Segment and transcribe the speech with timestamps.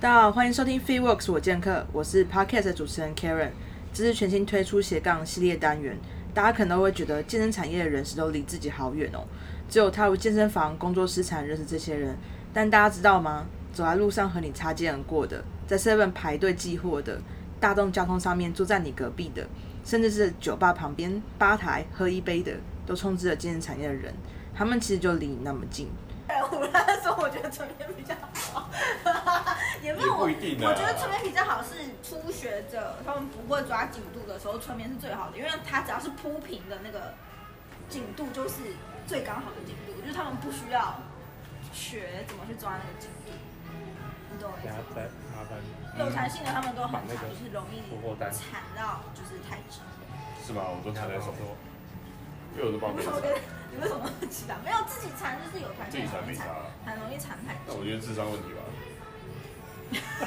[0.00, 3.50] 大家好，欢迎收听 Free Works 我健客，我是 Podcast 的主持人 Karen。
[3.92, 5.98] 这是全新推出斜杠系列单元，
[6.32, 9.26] 大家可能都会觉得健身产业的人士都离自己好远哦，
[9.68, 12.16] 只有踏入健身房工作时才认识这些人。
[12.54, 13.46] 但大家知道吗？
[13.72, 17.20] 走在路上和你擦肩而过的，在 Seven 排队寄货的，
[17.58, 19.48] 大众交通上面坐在你隔壁的，
[19.84, 22.52] 甚至是酒吧旁边吧台喝一杯的，
[22.86, 24.14] 都充斥着健身产业的人，
[24.54, 25.88] 他们其实就离你那么近。
[26.52, 28.14] 我那时候我觉得这边比较
[28.52, 28.67] 好，
[29.82, 37.14] 也没有我，我觉得春天比较好是初学者，他们不会抓紧度的时候，春天是最好的，因为它只要是铺平的那个
[37.88, 38.56] 紧度就是
[39.06, 41.00] 最刚好的紧度，就是他们不需要
[41.72, 43.32] 学怎么去抓那个紧度，
[44.32, 45.04] 你懂我意思吗？
[45.98, 47.82] 有弹性的他们都很长，就是容易
[48.30, 49.80] 缠到就是太紧。
[50.46, 50.62] 是吗？
[50.64, 51.32] 我都缠在手
[52.64, 53.12] 我都帮别人。
[53.70, 54.56] 你为什么那么期待？
[54.64, 56.44] 没有自己缠就是有弹性，自己缠没差，
[56.84, 57.74] 很容易缠太多。
[57.74, 58.60] 那我觉得智商问题吧。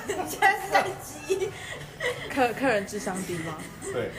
[0.07, 1.49] 你现在是在激
[2.29, 3.57] 客客人智商低吗？
[3.93, 4.11] 对。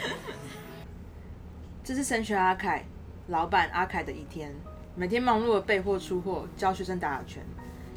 [1.85, 2.85] 这是神学阿凯
[3.27, 4.55] 老板阿凯的一天，
[4.95, 7.43] 每天忙碌的备货出货，教学生打打拳，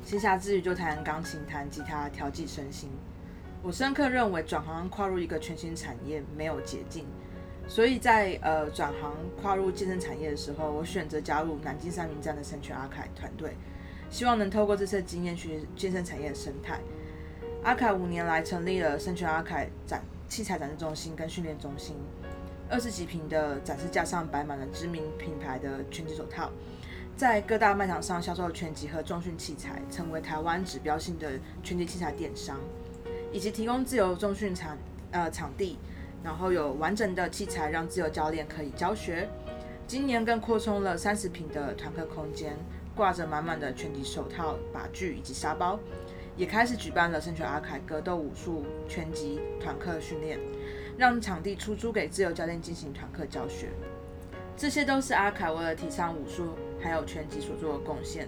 [0.04, 2.90] 闲暇之余就弹钢琴、弹吉他，调剂身心。
[3.62, 7.06] 我深刻认为，转行跨入一个全新产业没有捷径。
[7.68, 13.56] 所以在呃转行跨入健身产业的时候，我选择加入南京三明站的神权阿凯团队，
[14.10, 16.80] 希望能透过这次经验去健身产业生态。
[17.64, 21.96] 阿凯五年来成立了神权阿凯展器材展示中心跟训练中心，
[22.70, 26.52] 二十几平的展示架上摆满了知名品牌的拳击手套，
[27.18, 31.32] 在各大卖场上销售拳击和重训器材，成为台湾指标性的
[31.64, 32.60] 拳击器材电商，
[33.34, 34.78] 以及提供自由重训场
[35.10, 35.80] 呃场地。
[36.26, 39.30] 然后有完整的器材让自由教练可以教学。
[39.86, 42.58] 今年更扩充了三十坪的团课空间，
[42.96, 45.80] 挂着满满的拳击手套、把具以及沙包，
[46.36, 50.40] 也开始举办了圣泉阿凯格斗武术拳击团课训练，
[50.98, 53.70] 让场地出租给自由教练进行团课教学。
[54.58, 58.28] 这些都是阿凯为了提倡武术还有拳击所做的贡献。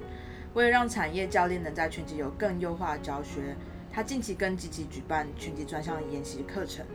[0.54, 3.56] 为了让产业教练能在拳击有更优化的教学，
[3.92, 6.86] 他近期更积极举办拳击专项的研习课程。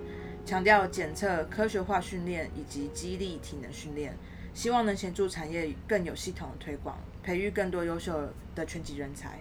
[0.45, 4.15] 强调检测、科学化训练以及激励体能训练，
[4.53, 9.39] 希望能协助产业更有系统的推广，培育更多优秀的拳击人才。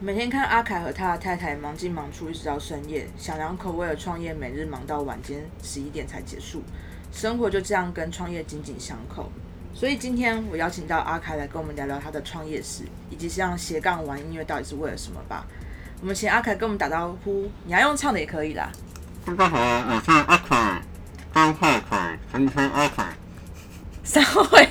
[0.00, 6.62] 每天看阿凯和他的太太忙进忙出，一直到深夜，小两口为了创业，每日忙到晚间十一点才结束，
[7.12, 9.30] 生活就这样跟创业紧紧相扣。
[9.74, 15.46] 所以今天我邀请到阿凯来跟我们聊聊他的创业史，以及像斜杠玩音乐到底是为了什么吧。
[16.00, 18.70] 我们请阿凯跟我们打招呼，你要用唱的也可以啦。
[19.26, 20.82] 大家好，我是阿凯，
[21.34, 23.04] 张浩凯，神拳阿凯。
[24.04, 24.68] 三位。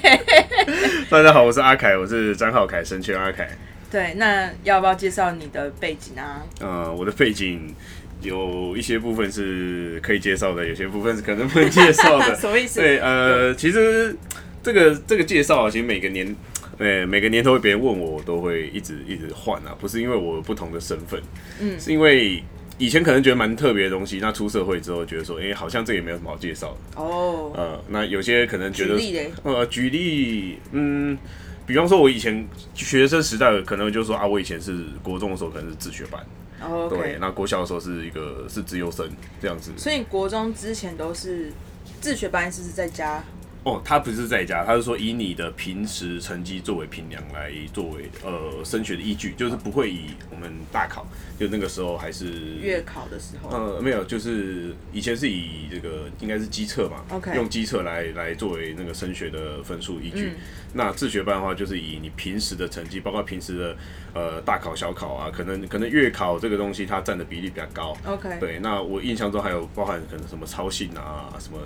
[1.12, 3.50] 大家好，我是阿凯，我是张浩凯，神拳阿凯。
[3.92, 6.42] 对，那要不要介绍你的背景啊？
[6.62, 7.76] 呃，我的背景
[8.22, 12.36] 有一些部分是可以介绍的，有些部分是可能不能介绍的。
[12.40, 12.80] 什么意思？
[12.80, 14.16] 对，呃，其实
[14.64, 16.34] 这个这个介绍啊，其实每个年。
[16.78, 21.20] 对，每个年头别人问我，我都会一直一直换啊，不是因为我有不同的身份，
[21.60, 22.44] 嗯，是因为
[22.78, 27.02] 以前可能觉得蛮特别的东西，那出社会之后觉得说，哎、欸，好像这也没有什么好介绍的。
[27.02, 27.52] 哦。
[27.56, 28.96] 呃，那有些可能觉得，
[29.42, 31.18] 呃，举例，嗯，
[31.66, 36.24] 比方说，我以前学生时代可能就说啊，我以前是国中的时候可能是自学班，
[36.62, 39.10] 哦，对，那国小的时候是一个是自优生
[39.42, 41.52] 这样子，所以国中之前都是
[42.00, 43.24] 自学班，是不是在家？
[43.68, 51.06] 哦，他不是在家，他是说以你的平时成绩作为评量来作为呃升学的依据，就是不会以我们大考，
[51.38, 60.28] 就那个时候还是月考的时候，呃，没有，就是以前是以这个应该是机测嘛，OK，用机测来来作为那个升学的分数依据。
[60.28, 60.36] 嗯、
[60.72, 63.78] 那自学班的话，就是以你平时的成绩，包括平时的
[64.14, 68.60] 呃大考小考啊，可能可能月考这个东西它占的比例比较高，OK，对。
[68.60, 71.60] 那我印象中还有包含可能什么操性啊，什么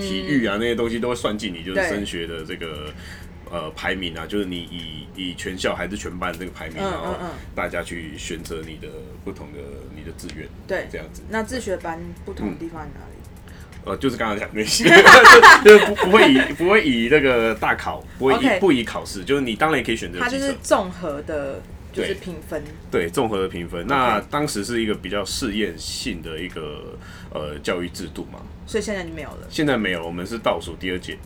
[0.00, 1.47] 体育啊、嗯、那些东西都会算进。
[1.50, 2.92] 你就是升学的这个
[3.50, 7.16] 呃排名啊，就是你以以全校还是全班这个排名，然后
[7.54, 8.88] 大家去选择你的
[9.24, 9.58] 不同的
[9.96, 11.22] 你的志愿，对，这样子。
[11.28, 13.14] 那自学班不同的地方在哪里？
[13.84, 14.84] 呃，就是刚刚讲那些，
[15.64, 20.18] 就是不不会以不会以那个大考，不会以不以考试，就是你当然也可以选择。
[20.18, 21.62] 它就是综合的，
[21.92, 22.62] 就是评分。
[22.90, 23.86] 对，综合的评分。
[23.86, 26.98] 那当时是一个比较试验性的一个
[27.32, 29.46] 呃教育制度嘛，所以现在就没有了。
[29.48, 31.16] 现在没有，我们是倒数第二届。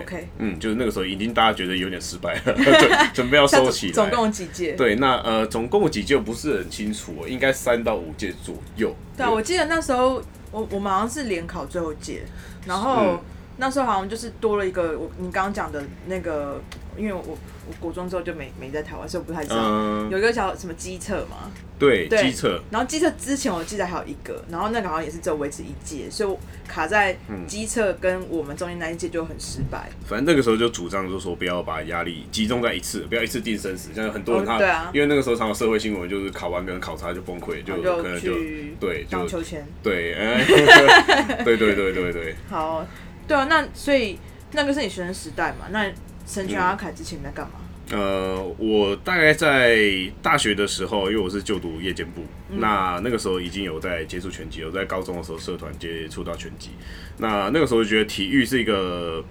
[0.00, 3.92] OK，嗯，就是那个时候已经大家觉得有点失败了，准 准备要收起来。
[3.92, 4.72] 总共有几届？
[4.72, 8.94] 对，那呃，总共有几届不是很清楚，应该三到五届左右。
[9.16, 12.22] 对啊，我记得那时候我我们好像是联考最后一届，
[12.66, 13.22] 然后
[13.56, 16.60] 那时候好像就是多了一个我你刚刚讲的那个，
[16.96, 17.36] 因为我
[17.66, 19.58] 我国中之后就没没在台湾，所以我不太知道。
[19.60, 21.50] 嗯、有一个叫什么机测嘛？
[21.78, 22.60] 对，机测。
[22.70, 26.38] 然后机测之前我记得还有一个，然后那个好像也是只有维持一届，所以我
[26.68, 27.16] 卡在
[27.46, 29.90] 机测跟我们中间那一届就很失败。
[30.06, 33.92] 反正那个时候就主张就是说不要把压力集中在一次，不要一次定生死。
[33.92, 38.34] 像很多人他，哦、对啊，因为那个时候常有社会新闻，就是考完跟考差就崩溃，就可能就
[38.78, 39.66] 对就秋千。
[39.82, 40.44] 对，哎，
[41.44, 42.34] 对对对对对。
[42.48, 42.86] 好，
[43.26, 44.18] 对啊，那所以
[44.52, 45.66] 那个是你学生时代嘛？
[45.70, 45.90] 那
[46.26, 47.52] 神权阿凯之前在干嘛？
[47.90, 49.78] 呃，我大概在
[50.22, 56.70] 大学的时候，因为我是就读夜间部，嗯、那那个时候已经有在接触拳击，有在高中的时候社团接触到拳击。
[57.18, 59.22] 那那个时候就觉得体育是一个，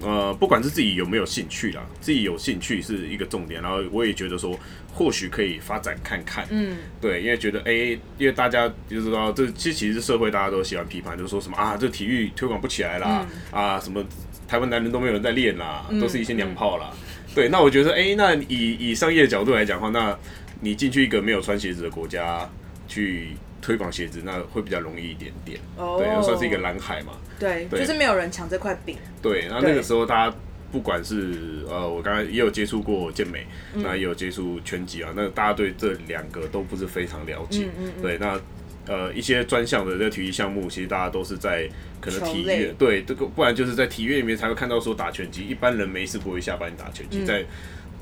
[0.00, 3.60] 呃，不管是自己有没有兴趣啦，自己有兴趣是一个重点。
[3.60, 4.56] 然后我也觉得说，
[4.94, 14.00] 或许可以发展看看，嗯，对，因为觉得，哎、欸，因为大家就知道，这其实其实社会大家都喜欢批判，就是说什么啊，这体育推广不起来啦，嗯、啊，什么
[14.46, 16.90] 台湾男人都没有人在练啦，都是一些娘炮啦。
[17.34, 20.16] 对，那我觉得，哎、欸，那以以商业的角度来讲的话，那
[20.60, 22.48] 你进去一个没有穿鞋子的国家
[22.88, 25.60] 去推广鞋子，那会比较容易一点点。
[25.76, 27.12] 哦，对，算是一个蓝海嘛。
[27.38, 28.96] 对，对就是没有人抢这块饼。
[29.20, 30.36] 对，那那个时候大家
[30.72, 37.64] 不管是呃，我刚才也有接触过健美，那也有接触拳击啊，那大家对这两个都不是非常了解。
[37.64, 38.40] 嗯嗯嗯对，那。
[38.86, 41.68] 呃，一些专项的这个体育项目，其实大家都是在
[42.00, 47.18] 可能体育对这个，不然就是在体育里面才会看到说打拳击，一般人没事不会下班打拳击。
[47.22, 47.44] 嗯、在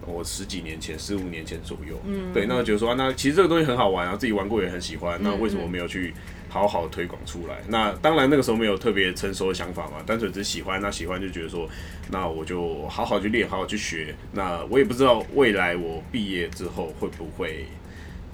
[0.07, 6.13] 我十几年前、十五年前左右，嗯，对，那我觉得说、啊，那其实这个东西很好玩啊，自己玩过也很喜欢，那为什么没有去
[6.51, 7.55] 好好推广出来？
[7.63, 11.67] 嗯、那当然那个时候没有特别成熟的想法嘛，单纯只是喜欢，那喜欢就觉得说，
[12.11, 14.15] 那我就好好去练，好好去学。
[14.33, 17.65] 那我也不知道未来我毕业之后会不会。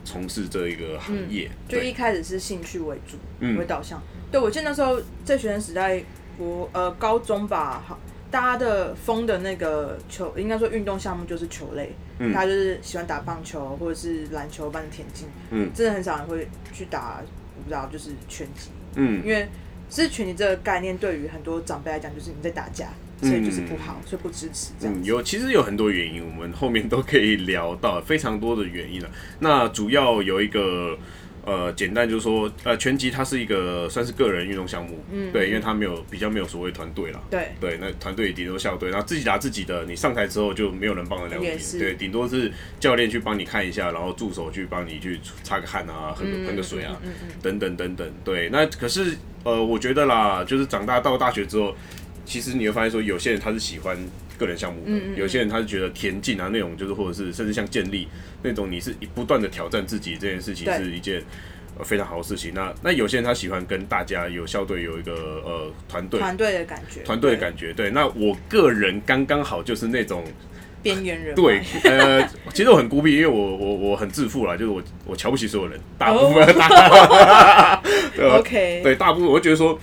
[0.05, 4.03] 从事这一个行业，嗯、就一开始是兴趣为主，嗯、为导向。
[4.31, 6.03] 对，我记得那时候在学生时代，
[6.39, 7.99] 我呃高中吧，好，
[8.31, 17.23] 大家的疯的那个球，应该说运动项目就是球类，嗯、大家就是喜欢打棒球或者是篮球、般的田径，嗯，真的很少人会去打，
[17.57, 19.49] 我不知道就是拳击，嗯，因为
[19.89, 22.89] 其实拳击这个概念对于很多长辈来讲，就是你在打架。
[23.21, 24.95] 所以就是不好，所以不支持这样。
[24.99, 29.11] 嗯，有其实有很多原因，我们后面都可以聊到非常多的原因了。
[29.41, 30.97] 那主要有一个
[31.45, 46.95] 呃，简单就是说，呃，拳击它是一个算是个人运动项目，嗯，对，因为它没有比较没有所谓团队了，对对，那团队顶多校队，然后自己打自己的，你上台之后就没有人帮得了你，对，顶多是教练去帮你看一下，然后助手去帮你去擦个汗啊，喝个喷个水啊，
[47.43, 48.51] 等等等等，对。
[48.51, 51.75] 那可是呃，我觉得啦，就是长大到大学之后。
[52.31, 53.99] 其实你会发现，说有些人他是喜欢
[54.39, 58.07] 个人项目的，嗯嗯嗯，有些人他是觉得田径啊那种，就是或者是甚至像建立
[58.41, 61.21] 那种，你是不断的挑战自己这件事情是一件
[61.83, 62.53] 非常好的事情。
[62.55, 67.73] 那那有些人他喜欢跟大家有校队，有一个呃团队团队的感觉，团队的感觉。
[67.73, 70.23] 对，那我个人刚刚好就是那种
[70.85, 71.35] 边缘人。
[71.35, 72.25] 对， 呃，
[72.55, 76.47] 其实我很孤僻，因为我我我很自负啦，就是我我瞧不起所有人，大部分。
[78.39, 79.77] OK，对，大部分我会觉得说。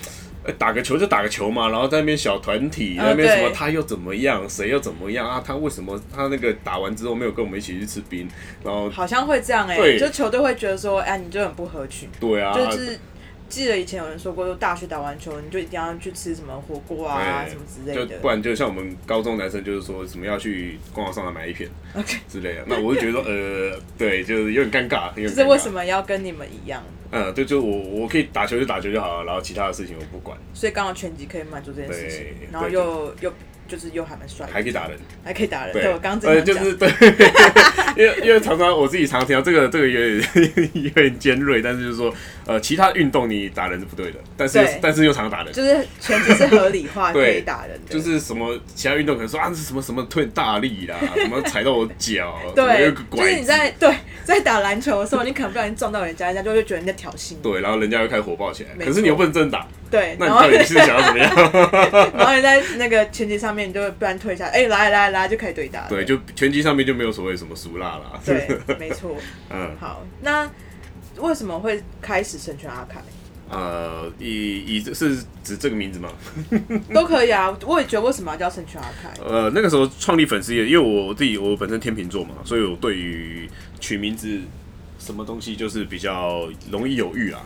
[0.54, 5.44] 打个球就打个球嘛，然后在那边小团体，那边什么他又怎么样，谁又怎么样啊？
[5.46, 8.28] 他为什么他那个打完之后没有跟我们一起去吃冰？
[8.64, 12.10] 然后好像会这样哎、欸，对就球队会觉得说，哎，你就很不合群。
[12.20, 13.00] 对啊，就是。
[13.50, 18.18] 记得以前有人说过，说大学打完球，你就一定要去吃什么火锅啊，什么之类的。
[18.20, 22.64] 不然就像我们高中男生，就是说什么要去逛逛商场买一片，OK 之类的。
[22.68, 25.14] 那我就觉得说，呃，对，就是有点尴尬。
[25.16, 26.84] 就是为什么要跟你们一样？
[27.12, 30.38] 嗯，对，就我我可以打球就打球就好了，然后其他的事情我不管。
[30.54, 33.34] 所以刚好拳击可以满足这件事情，然后又又。
[33.68, 35.74] 就是又还蛮帅，还可以打人，还可以打人。
[35.74, 36.90] 对，我刚刚呃，就是对，
[37.98, 42.14] 因为因为常常我自己常听到这个这个有点 有点尖锐，但是就是说
[42.46, 53.94] 呃，其他运动你打人是不对的，但是但是又常常打人，就是拳击是合理化 可以打人的，就是什么其他运动可能说啊是什么什么推大力啦，什么踩到我脚，对，就是你在对
[54.24, 61.34] 在打篮球的时候，你可能不小心撞到人家，人家就会觉得你在挑衅，对，然后人家又开始火爆起来，可是你又不能真打，对，那你到底是想要怎么样？
[62.18, 65.88] 然后你在那个拳击上面，你就会不然退下，哎，来来来，就可以对打。
[65.88, 68.20] 对，就拳击上面就没有所谓什么输辣啦。
[68.26, 69.16] 对，没错。
[69.50, 70.50] 嗯，好，那
[71.18, 73.02] 为什么会开始神权阿凯？
[73.50, 76.12] 呃，以以是指这个名字吗？
[76.94, 79.10] 都可以啊，我也觉得为什么要叫神权阿凯？
[79.26, 83.50] 呃，那个时候创立粉丝页，因为我自己我本身天秤座嘛，所以我对于
[83.80, 84.42] 取名字
[85.00, 87.40] 什么东西就是比较容易犹豫啦。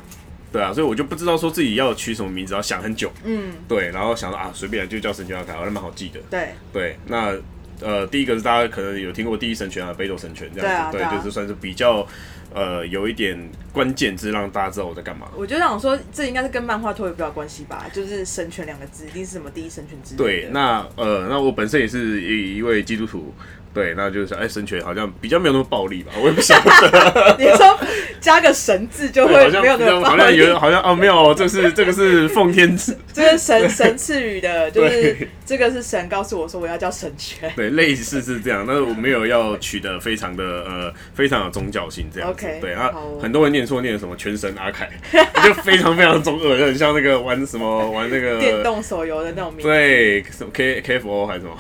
[0.51, 3.11] 对啊，所以我就不知道说自己要取什么名字，要想很久。
[3.23, 6.19] 嗯，对，然后想说啊，随便就叫神权阿凯，好像蛮好记的。
[6.29, 7.33] 对对，那
[7.79, 12.05] 呃，第一个是大家可能有听过第一神拳啊，北斗神拳这样子，对，啊对，啊，就是算是比较
[12.53, 13.39] 呃有一点
[13.71, 15.27] 关键字，让大家知道我在干嘛。
[15.35, 17.85] 我就想说，这应该是跟漫画脱离不了关系吧？
[17.93, 20.23] 就是神拳两个字，一定是什么第一神拳之类的。
[20.23, 23.33] 对，那呃，那我本身也是一一位基督徒。
[23.73, 27.35] 对，那就是哎，神权好像比较没有那么暴力吧， 我也不晓得。
[27.39, 27.79] 你说
[28.19, 37.51] 加个神字就会没有那么暴力，好像有好像哦没有，这是这个是奉天赐， 这个神神赐予的，就是这个是神告诉我说我要叫神权。
[37.55, 42.45] 对，类似是这样，但是我没有要取得非常的呃非常有宗教性这样子。
[42.45, 44.89] OK，对啊，很多人念错念什么全神阿凯，
[45.45, 49.67] 就非常非常中二，就很像那个玩什么玩那个电动手游的那种名字。
[49.67, 51.57] 对，什么 K K F O 还是什么？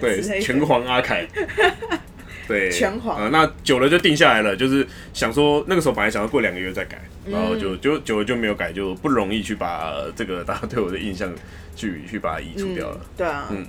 [0.00, 1.19] 对，拳皇阿凯。
[2.48, 11.32] 对，拳皇啊，那久了就定下来了，就是想说那个时候本来想要过两个月再改，然后就就久了就没有改，就不容易去把这个大家对我的印象
[11.76, 13.00] 去去把它移除掉了。
[13.16, 13.64] 对啊，嗯，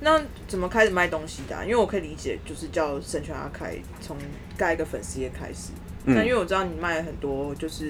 [0.00, 0.18] 那
[0.48, 1.62] 怎么开始卖东西的？
[1.64, 4.16] 因为我可以理解，就是叫神权阿凯从
[4.56, 5.72] 盖一个粉丝页开始，
[6.06, 7.84] 那因为我知道你卖了很多，就是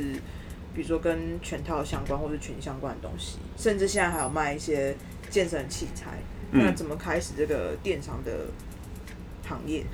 [0.75, 4.97] 比如说跟拳套相关或者拳相关的东西，甚至现在还有卖一些
[5.31, 6.19] 健身器材。
[6.55, 8.33] 那怎么开始这个电商的
[9.53, 9.85] 行业？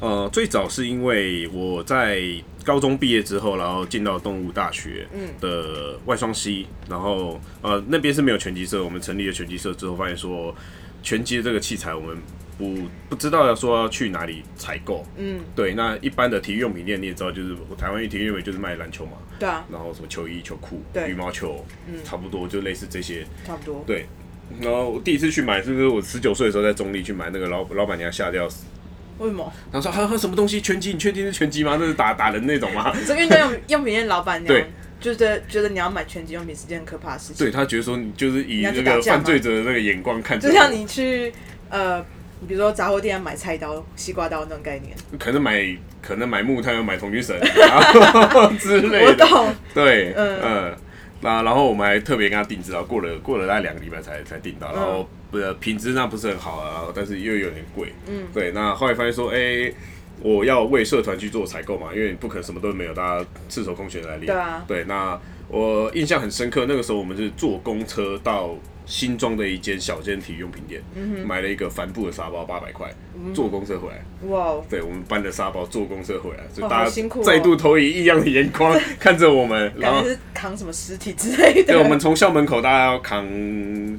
[0.00, 2.22] 呃，最早是因为我在
[2.64, 5.08] 高中毕业之后，然后进到动物大学
[5.40, 10.54] 的外双溪，然后呃那边是没有拳击社，我们成立了拳击社之后，发现说
[11.02, 12.16] 拳击的这个器材我们
[12.56, 12.76] 不
[13.08, 15.04] 不知道要说要去哪里采购。
[15.16, 24.06] 嗯，对，那一般的体育用品店你也知道，就是台湾体育用品就是卖篮球嘛，对啊，然后什么球衣、球裤、羽毛球，嗯，差不多就类似这些，差不多，对。
[24.60, 28.64] 然后我第一次去买，是不是我十九岁的时候在中立去买，那个老老板娘吓得要死。
[29.18, 29.52] 为什么？
[29.72, 30.60] 他说：“还有什么东西？
[30.60, 30.92] 拳击？
[30.92, 31.76] 你确定是拳击吗？
[31.80, 34.66] 那是打打人那种吗？” 这运动用用品店老板娘对，
[35.00, 37.36] 觉得觉得你要买拳击用品是件很可怕的事情。
[37.46, 41.32] 对，他觉得说你就是以那个犯罪者的那个眼光看，就像你去
[41.68, 41.98] 呃，
[42.40, 44.96] 你比如说杂货店买菜刀、西瓜刀那种概念。
[45.18, 47.36] 可能买可能买木炭，要买同居绳
[48.58, 49.06] 之类的。
[49.06, 49.54] 我懂。
[49.74, 50.76] 对，嗯嗯。
[51.20, 58.50] 那然后我们还特别跟他定制，然后过了过了大概两个礼拜才才订到，然后不是品质那不是很好啊，但是又有点贵，嗯，对。
[58.52, 59.72] 那后来发现说，哎，
[60.22, 64.84] 我要为社团去做采购嘛，因为不可能什么都没有，大家赤手空拳来练，对啊，对。
[64.84, 68.54] 那我印象很深刻，那个时候我们是坐公车到。
[68.88, 72.90] 新庄的一间小间体育用品店，嗯、买了一个帆布的沙包，八百块，
[73.34, 74.02] 坐公车回来。
[74.30, 74.54] 哇！
[74.66, 76.90] 对，我们搬的沙包，坐公车回来，所以大家
[77.22, 79.70] 再度投以异样的眼光 看着我们。
[79.76, 81.74] 然后是扛什么尸体之类的？
[81.74, 83.28] 对，我们从校门口大概要扛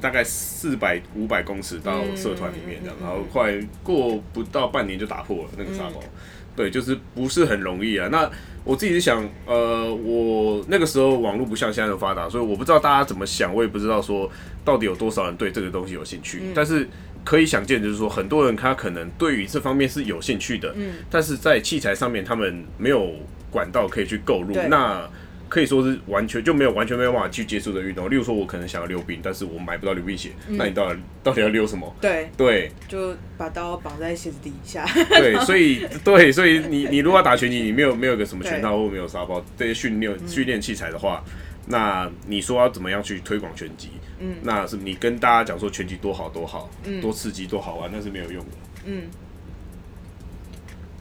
[0.00, 3.54] 大概四百五百公尺到社团里面这样，然后快
[3.84, 6.00] 过不到半年就打破了那个沙包。
[6.02, 6.10] 嗯、
[6.60, 8.06] 对，就是不是很容易啊。
[8.12, 8.30] 那
[8.64, 14.30] 我自己是想，呃，我那个时候网络不像现在那么发达，所以我不知道大家怎么想，我也不知道说
[14.62, 16.40] 到底有多少人对这个东西有兴趣。
[16.42, 16.86] 嗯、但是
[17.24, 23.10] 可以想见，就是说很多人他可能对于这方面是有兴趣的，嗯，但是在器材上面他们没有
[23.50, 25.08] 管道可以去购入，那。
[25.50, 28.08] 可以说是完全就没有完全没有办法去接触的运动。
[28.08, 30.30] 例如说，我可能想要溜冰，但是我买不到溜冰鞋。
[30.48, 31.92] 嗯、那你到底到底要溜什么？
[32.00, 34.86] 对对，就把刀绑在鞋子底下。
[35.08, 41.32] 对，所以 对，所以你你如果要打拳击，你没有没有个什么拳套或没有沙包这些训练训练器材的话，嗯、
[41.66, 43.90] 那你说要怎么样去推广拳击？
[44.20, 48.56] 嗯，那是你跟大家讲说拳击多好多好，嗯、多刺激多好玩，那是没有用的。
[48.84, 49.02] 嗯，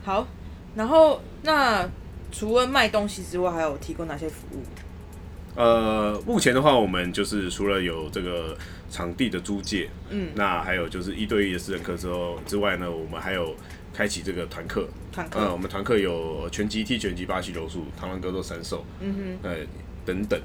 [0.04, 0.28] 好，
[0.76, 1.88] 然后那。
[2.32, 4.62] 除了卖东西之外，还有提供哪些服务？
[5.56, 8.56] 呃，目前的话，我们就是除了有这个
[8.90, 13.54] 场地的租借，嗯，那还有就是一对一的私人课之后之外呢，我们还有
[13.94, 14.88] 开启这个团课。
[15.12, 19.56] 团课，呃，我们团课有拳击、踢拳击、巴西柔术、螳螂格斗、散手，嗯哼，呃，
[20.06, 20.40] 等等，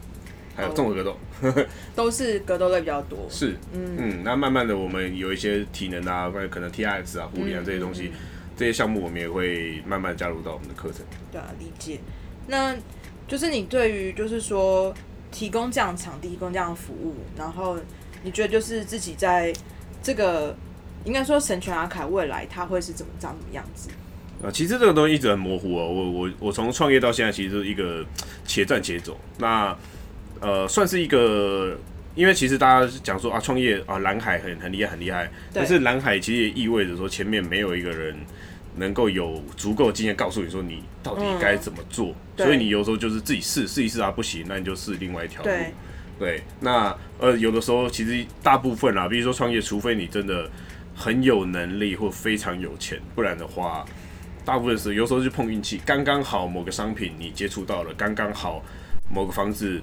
[0.56, 1.16] 还有综合格斗，
[1.94, 3.28] 都是格斗类比较多。
[3.30, 8.10] 是，嗯嗯，那慢慢的，我们有一些体能啊，可能 TRX 啊、护理啊这些东西。
[8.56, 11.04] 这些项目我们也会慢慢加入到我们的课程。
[11.30, 12.00] 对啊，理解。
[12.46, 12.76] 那
[13.26, 14.94] 就是你对于就是说
[15.30, 17.78] 提供这样的场地、提供这样的服务，然后
[18.22, 19.52] 你觉得就是自己在
[20.02, 20.54] 这个
[21.04, 23.90] 应该说神权阿凯未来他会是怎么长什么样子？
[24.42, 25.88] 啊，其实这个东西一直很模糊哦。
[25.88, 28.04] 我我我从创业到现在，其实是一个
[28.46, 29.18] 且战且走。
[29.38, 29.74] 那
[30.40, 31.78] 呃，算是一个，
[32.14, 35.24] 因为其实大家讲说啊，创业啊，蓝海很很厉害，很厉害。
[35.24, 38.16] 对但是蓝海其实也意味着说前面没有一个人。
[38.76, 45.48] 能够有足够经验告诉你说你到底该怎么做，嗯、所以你有时候就是自己试试一试啊，不行，那你就试另外一条路。
[45.48, 45.72] 对，
[46.18, 50.50] 对，那呃有的时候其实大部分啊，比如说创业，除非你真的
[50.92, 53.84] 很有能力或非常有钱，不然的话，
[54.44, 58.60] 大部分是有时候就碰运气，刚刚好某个商品你接触到了，刚刚好
[59.08, 59.80] 某个房子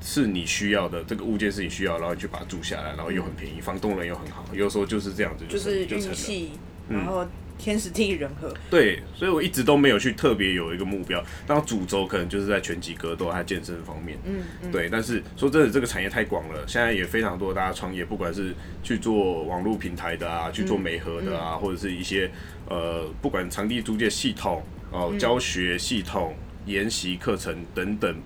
[0.00, 6.52] 是你需要的，这个物件是你需要，然后你去把它住下来，然后又很便宜，嗯、房东人又很好，有时候就是这样子，就是运气，
[6.88, 7.26] 然后。
[7.60, 8.54] 天时地利人和。
[8.70, 14.16] 对，所以我一直都没有去特别有一个目标，当主轴可能就是在拳击格斗还有健身方面。
[14.24, 14.70] 嗯嗯。
[14.70, 22.30] 对，但是说真的，这个产业太广了，现在也非常多大家创业，不管是去做网络平台的啊，去做美合的啊，嗯嗯、或者是一些
[22.68, 24.62] 呃，不管场地租借系统
[24.92, 28.16] 哦、呃，教学系统、研习课程等等。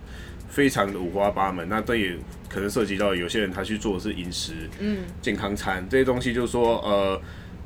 [0.52, 2.14] 非常的五花八门，那这也
[2.47, 7.18] 可能涉及到有些人他去做的是饮食，嗯，健康餐这些东西，就是说，呃，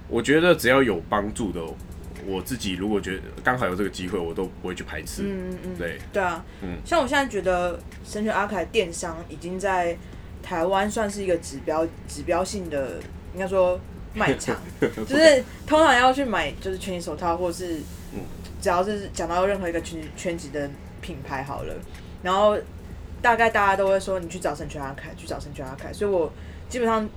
[0.08, 1.60] 我觉得只要有帮助的，
[2.24, 5.22] 我自己如果觉得刚好有这个机会，我都不会去排斥。
[5.24, 5.98] 嗯嗯嗯，对。
[6.12, 9.98] 对啊，嗯，像我现在觉得神犬阿凯电商已经在
[10.40, 13.00] 台湾算是一个指标指标性的，
[13.34, 13.80] 应该说
[14.14, 17.80] 卖场， 就是通常要去买就是拳击手套，或是
[18.62, 21.74] 只要是讲到任何一个拳拳击的品牌好了，
[22.22, 22.56] 然后。
[23.22, 25.92] 大概大家都会说，你去找神犬阿凯，去找神犬阿凯。
[25.92, 26.32] 所以我
[26.68, 27.08] 基本上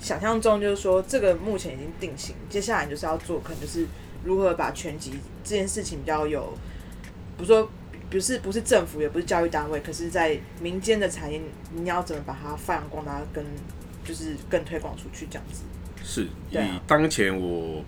[0.00, 3.86] 想象中就是说，这个目前已经定型，接下来就是要做，可能就是
[4.22, 6.56] 如何把全集这件事情比较有，
[7.36, 7.68] 不说
[8.08, 11.40] 不是不是政府，也不是教育单位，可是在民间的产业，
[11.74, 13.44] 你要怎么把它发扬光大，跟
[14.04, 15.62] 就是更推广出去这样子。
[16.04, 17.82] 是，以当前我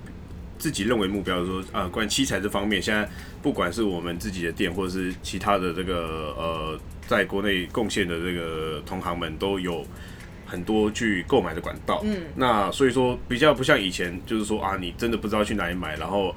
[0.58, 3.08] 自己认为目标说，啊，关于器材这方面，现在
[3.40, 6.80] 不管是我们自己的店，或者是其他的这个呃。
[7.10, 9.84] 在国内贡献的这个同行们都有
[10.46, 16.32] 很多去购买的管道，嗯，那所以说比较不像以前，就是说啊，你真的不知道去哪里买，然后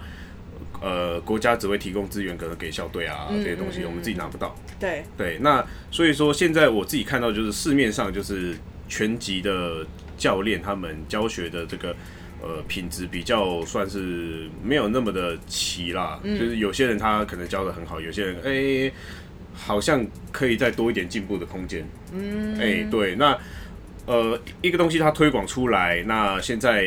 [0.82, 4.56] 呃，国家只会提供资源，可能给校队啊、嗯、这些东西，我们自己拿不到。
[4.80, 5.03] 对。
[5.15, 8.56] 对，那所以说现在我自己看到就是市面上就是
[8.89, 9.86] 全级的
[10.18, 11.96] 教练他们教学的这个
[12.42, 18.50] 呃品质比较算是没有那么的齐啦，嗯、就是有些人他可能教的很好，有些人哎。
[18.50, 18.94] 欸
[19.53, 21.88] 好像可以再多一点进步的空间。
[22.12, 23.38] 嗯，哎、欸，对，那
[24.05, 26.86] 呃，一个东西它推广出来，那现在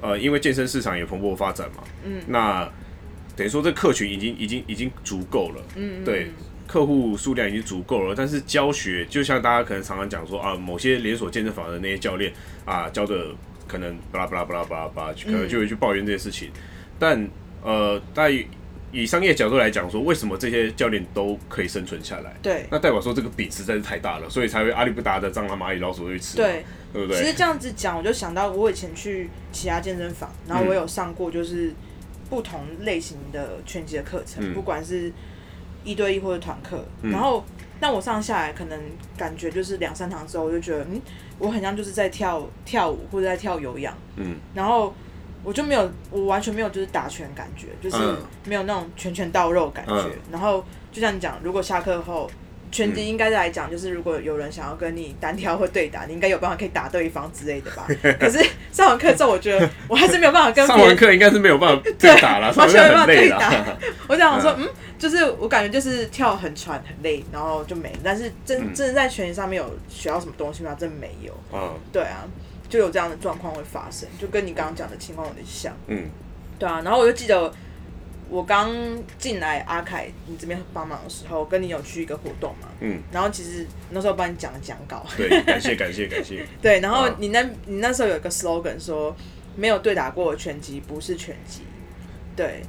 [0.00, 2.68] 呃，因为健身市场也蓬勃发展嘛，嗯，那
[3.36, 6.30] 等于说这客群已经已经已经足够了，嗯，对，
[6.66, 12.32] 客户数量已经足够了，但是教学就像大家可能常常讲说啊，某些连锁健身房的那些教练
[12.64, 13.26] 啊，教的
[13.68, 16.50] 可能巴拉巴拉巴拉巴拉巴拉，可能就会去抱怨这些事情，
[16.98, 17.28] 但
[17.62, 18.46] 呃，大家。
[18.92, 22.30] 以商业角度来讲，说为什么这些教练都可以生存下来？
[22.42, 26.36] 对，那代表说这个饼实在是太大了，所以才会阿里不达的蟑螂、蚂蚁、老鼠去吃。
[26.36, 26.62] 对，
[26.92, 27.18] 对不对？
[27.22, 31.72] 其实这样子讲，我就想到我以前去其他健身房，然后我有上过就是
[32.28, 35.10] 不同类型的拳击的课程，嗯、不管是
[35.84, 36.84] 一对一或者团课。
[37.00, 37.42] 嗯、然后，
[37.80, 38.78] 但我上下来可能
[39.16, 41.00] 感觉就是两三堂之后，我就觉得，嗯，
[41.38, 43.96] 我很像就是在跳跳舞或者在跳有氧。
[44.16, 44.94] 嗯，然后。
[45.44, 47.96] 我就没有，我完全没有就是打拳感觉，就是
[48.44, 49.94] 没有那种拳拳到肉感觉。
[49.94, 52.30] 嗯、然后就像你讲，如果下课后
[52.70, 57.86] 拳击应该来讲，就是如果有人想要跟你单挑或对打，你应该有办法可以打对方之类的吧？
[58.18, 58.38] 可是
[58.70, 60.66] 上完课之后，我觉得我还是没有办法跟。
[60.66, 63.76] 上完课应该是没有办法对打了， 完全没办法对打。
[64.08, 67.98] 我想说，嗯，就是我感觉就是跳很喘很累，然后就没了。
[68.02, 70.74] 但是真真的在拳击上面有学到什么东西吗？
[70.78, 71.32] 真没有。
[71.52, 72.24] 嗯，对啊。
[72.72, 75.76] 就有这样的状况会发生，就跟你刚刚讲的情况有点像。
[75.88, 76.08] 嗯，
[76.58, 76.80] 对啊。
[76.82, 77.52] 然后我就记得
[78.30, 78.74] 我刚
[79.18, 82.68] 进来阿凯你这边帮忙的时候，跟你有去一个活动嘛。
[82.80, 83.02] 嗯。
[83.12, 85.04] 然后其实那时候帮你讲了讲稿。
[85.18, 86.46] 对，感谢感谢感谢。
[86.62, 89.14] 对，然后你那，你那时候有一个 slogan 说，
[89.54, 91.60] 没有对打过的拳击不是拳击。
[92.34, 92.62] 对。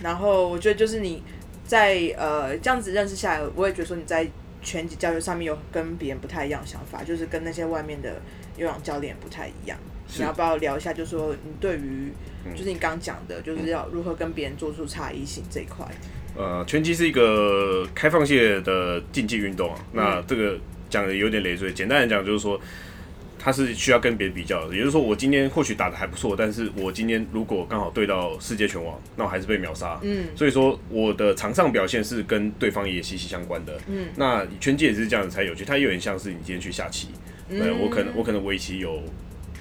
[0.00, 1.20] 然后我觉得就是你
[1.66, 4.24] 在呃这样子认识下来，我也觉得说你在
[4.68, 8.20] 拳击教学上面有跟别人不太一样的想法，就是跟那些外面的。
[8.58, 9.78] 有氧教练不太一样，
[10.16, 10.92] 你要不要聊一下？
[10.92, 12.10] 就是说你对于，
[12.56, 15.86] 就是你刚讲的，就是要如何跟别人做出差异性这一块。
[16.36, 19.78] 呃，拳击是一个开放性的竞技运动啊。
[19.92, 20.58] 那这个
[20.90, 22.60] 讲的有点累赘，简单来讲就是说，
[23.38, 24.74] 它是需要跟别人比较的。
[24.74, 29.98] 也就是说，我今天或许打的还不错，但是我今天如果刚好对到世界拳王，那我还是被秒杀。
[30.02, 33.78] 嗯，所以说我的场上表现是跟对方也息息相关的。
[33.86, 37.08] 嗯，那拳击也是这样子才有趣，它有点像是你今天去下棋。
[37.48, 39.02] 对，我可能我可能围棋有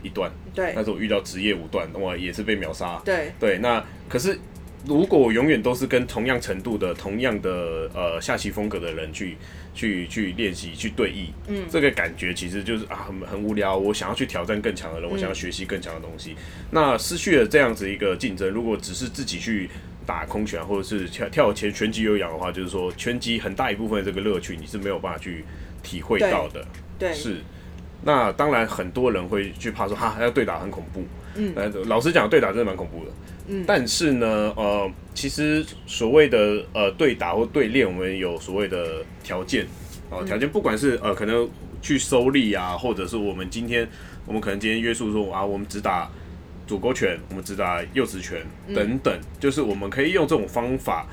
[0.03, 3.01] 一段，对，但是我遇到职业五段，我，也是被秒杀。
[3.05, 4.37] 对对，那可是
[4.85, 9.37] 如果我永远都是跟同样程度的、同样的呃下棋风格的人去
[9.77, 13.77] 去去练习、去对弈，嗯，这个感觉其实就是啊很很无聊。
[13.77, 16.37] 我想要去挑战更强的人，我想要学习更强的东西，嗯、
[16.71, 18.49] 那失去了这样子一个竞争。
[18.49, 19.69] 如果只是自己去
[20.05, 25.45] 打空拳或者是跳跳前拳击有氧的话，就是说拳击很大一部分的这个乐趣你是没有办法去
[25.83, 26.65] 体会到的。
[26.97, 27.37] 对，对是。
[28.03, 31.03] 那当然，很多人会去怕说哈，要对打很恐怖。
[31.35, 31.53] 嗯，
[31.87, 33.11] 老实讲，对打真的蛮恐怖的。
[33.47, 39.65] 嗯，但是呢，呃，其实所谓的呃对打或对练，我们有所谓的条件。
[40.09, 41.49] 啊，条件不管是呃可能
[41.81, 43.85] 去收力啊，或者是我们今天
[44.25, 46.09] 我们可能今天约束说啊，我们只打
[46.65, 48.41] 左勾拳，我们只打右直拳
[48.73, 51.05] 等等，嗯、就是我们可以用这种方法，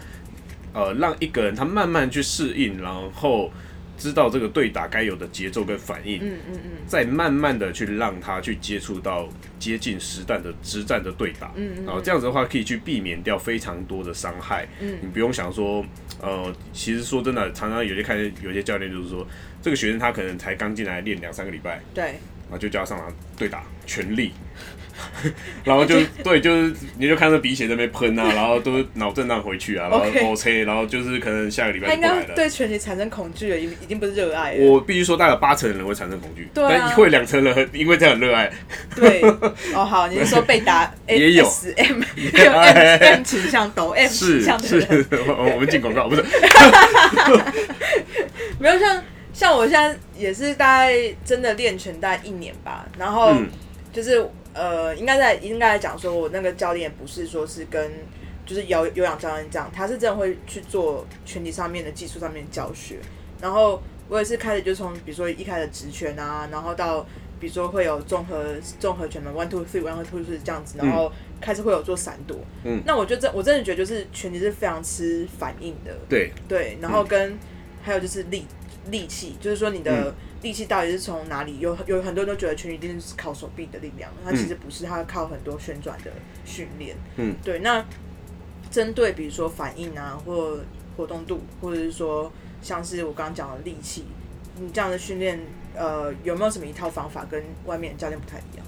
[0.73, 3.51] 呃，让一个人他慢慢去适应，然后
[3.97, 9.29] 知道这个对打该有的节奏跟反应，嗯嗯嗯，再慢慢的去让他去接触到
[9.59, 15.85] 接近实战的实战的对打，嗯嗯，然后这样子的话可以去避免掉非常多的伤害，嗯，你不用想说，
[16.21, 19.27] 呃，其实说真的，常常有些看有些教练就是说，
[19.63, 24.33] 这个学生他可能才刚进来练两三个礼拜，对，然后就叫他上场对打全力。
[25.65, 32.15] 然后就对，就是你就看着鼻血在那边喷啊，然后都脑震荡回去啊，然后 OK，然后就是可能下个礼拜就过来了。
[32.17, 34.65] 他应该对拳击产生恐惧了，已已经不是热爱了。
[34.65, 38.51] 我必须说，大概有八成的人会产生恐惧，对啊、但会两成人因为这样很热爱。
[38.95, 39.21] 对，
[39.75, 46.25] 哦好，你是说被打 也有有 M 倾向抖 M 倾向的人，是是，我们进广告不是？
[48.59, 49.03] 没有像
[49.33, 53.35] 像我现在也是大概真的练拳大概一年吧，然后
[53.93, 54.25] 就是。
[54.55, 57.91] 呃，应该在应该来讲说，我那个教练不是说是跟
[58.47, 62.99] 就是有有氧教练这样，他是真的会去做拳击上面的技术上面教学。
[63.41, 67.05] 然后我也是开始就从比如说一开始直拳啊，然后到
[67.41, 72.39] 比如说会有综合综合拳的 one two three one two three 这样子，然后开始会有做闪躲。
[72.65, 75.95] 嗯，那我就真我真的觉得就是拳击是非常吃反应的。
[76.09, 77.39] 对对，然后跟、嗯、
[77.83, 78.47] 还有就是力
[78.91, 80.11] 力气，就是说你的。
[80.11, 81.59] 嗯力气到底是从哪里？
[81.59, 86.11] 有有很多人都觉得拳击一定是靠手臂的力量，它其实不是，它靠很多旋转的
[86.45, 86.95] 训练。
[87.17, 87.61] 嗯，对。
[87.61, 87.83] 那
[88.71, 90.59] 针对比如说反应啊，或
[90.99, 94.05] 活动度，或者是说像是我刚刚讲的力气，
[94.61, 95.41] 你这样的训练，
[95.75, 98.67] 呃，有没有什么一套方法跟外面教练不太一样？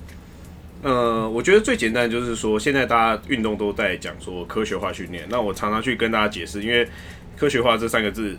[0.82, 6.88] 呃，我觉得最简单就是说，现在大家运动都在讲说科学化训练，那我常常去跟大家解释，因为
[7.36, 8.34] 科学化这三个字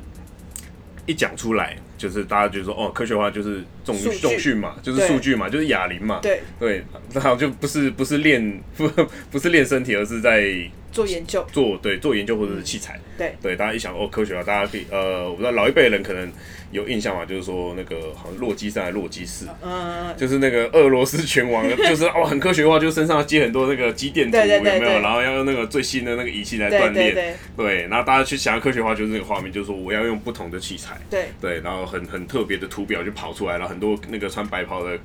[1.08, 1.76] 一讲出来。
[1.98, 6.42] 就是大家就说哦，科学化就是重重训嘛，就是数据嘛，就是哑铃嘛，对。
[6.60, 8.88] 对，然后就不是不是练不
[9.32, 10.48] 不是练身体，而是在
[10.92, 13.36] 做研究，做对做研究或者是器材，嗯、对。
[13.42, 16.32] 对，大家一想哦，科学化，大家可以呃，我不知道老一辈人可能。
[16.72, 17.26] 有印象吗？
[17.26, 25.00] 就是说那个好像洛基三还是洛基四，嗯，就是那个俄罗斯拳王， 就是哦很科学化，就身上要接很多那个肌电图，有没有？
[25.00, 31.26] 然后要用那个最新的那个仪器来锻炼，对，然后大家去想要科学化，就是这个画面，就是说我要用不同的器材，对。
[31.40, 34.98] 对，然后很很特别的图表就跑出来了，很多那个穿白袍的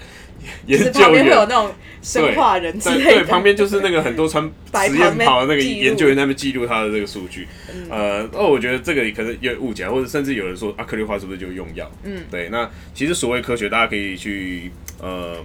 [0.67, 1.73] 研 究员，会有那种
[2.03, 4.43] 生化人之类的，对，旁边就是那个很多穿
[4.87, 7.47] 实验袍的那个研究员在那边记录他的这个数据，
[7.91, 11.91] 呃，哦，我觉得这个可能有误解，或者甚至有人说啊，科学化是不是就用药？
[12.05, 12.49] 嗯，对。
[12.49, 15.37] 那其实所谓科学，大家可以去呃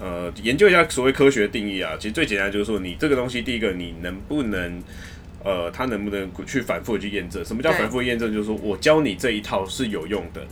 [0.00, 1.92] 呃研究一下所谓科学的定义啊。
[1.98, 4.82] 其实最简单就是说，你这个东西，第一个你能不能
[5.44, 7.44] 呃，它能不能去反复的去验证？
[7.44, 8.32] 什么叫反复验证？
[8.32, 10.46] 就是说我教你这一套是有用的，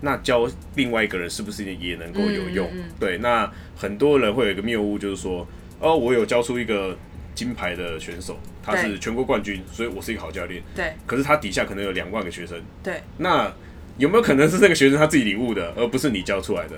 [0.00, 2.66] 那教另外一个人是不是也能够有用？
[2.68, 3.18] 嗯嗯嗯对。
[3.18, 5.46] 那很多人会有一个谬误，就是说
[5.78, 6.96] 哦，我有教出一个
[7.40, 10.62] 金牌的选手，他是全国冠军，所以我是一个好教练。
[10.76, 10.92] 对。
[11.06, 12.60] 可是他底下可能有两万个学生。
[12.82, 13.00] 对。
[13.16, 13.50] 那
[13.96, 16.76] 有没有可能是那个学生他自己领悟的，而不是你教出来的？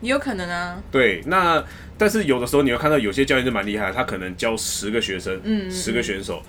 [0.00, 0.80] 也有可能啊。
[0.92, 1.64] 对，那
[1.98, 6.40] 但是有的时候你会看到有些教练就蛮厉害，他可能教十个学生，嗯，十个选手，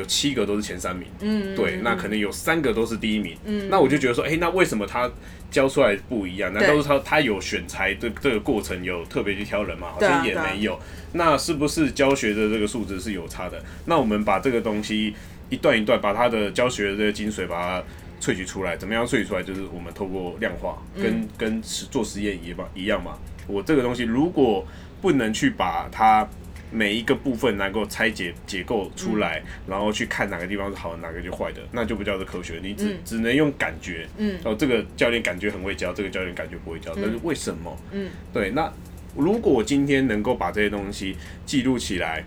[0.00, 5.08] 有七个都是前三名，嗯，对，那可能有三个都是第一名，嗯，那我就觉得说，哎，那为什么他
[5.50, 6.52] 教出来不一样？
[6.52, 9.88] 难道是他他有选材这这个过程有特别去挑人吗？
[9.92, 10.78] 好像也没有。
[11.12, 13.62] 那是不是教学的这个素质是有差的？
[13.86, 15.14] 那我们把这个东西
[15.48, 17.84] 一段一段，把他的教学的这个精髓，把它。
[18.20, 19.06] 萃取出来怎么样？
[19.06, 23.18] 萃取出来就是我们透过量化，跟跟做实验一样一样嘛。
[23.46, 24.62] 我这个东西如果
[25.00, 26.28] 不能去把它
[26.70, 32.60] 每一个部分能够拆解解构出来，然后去看哪个地方是好的，哪个就坏的，那就不叫做科学。
[32.62, 37.76] 你只只能用感觉，嗯，哦，这个教练感觉很会教，这个教练感觉不会教，但是为什么？
[37.92, 38.50] 嗯，对。
[38.50, 38.72] 那
[39.16, 42.24] 如果今天能够把这些东西记录起来。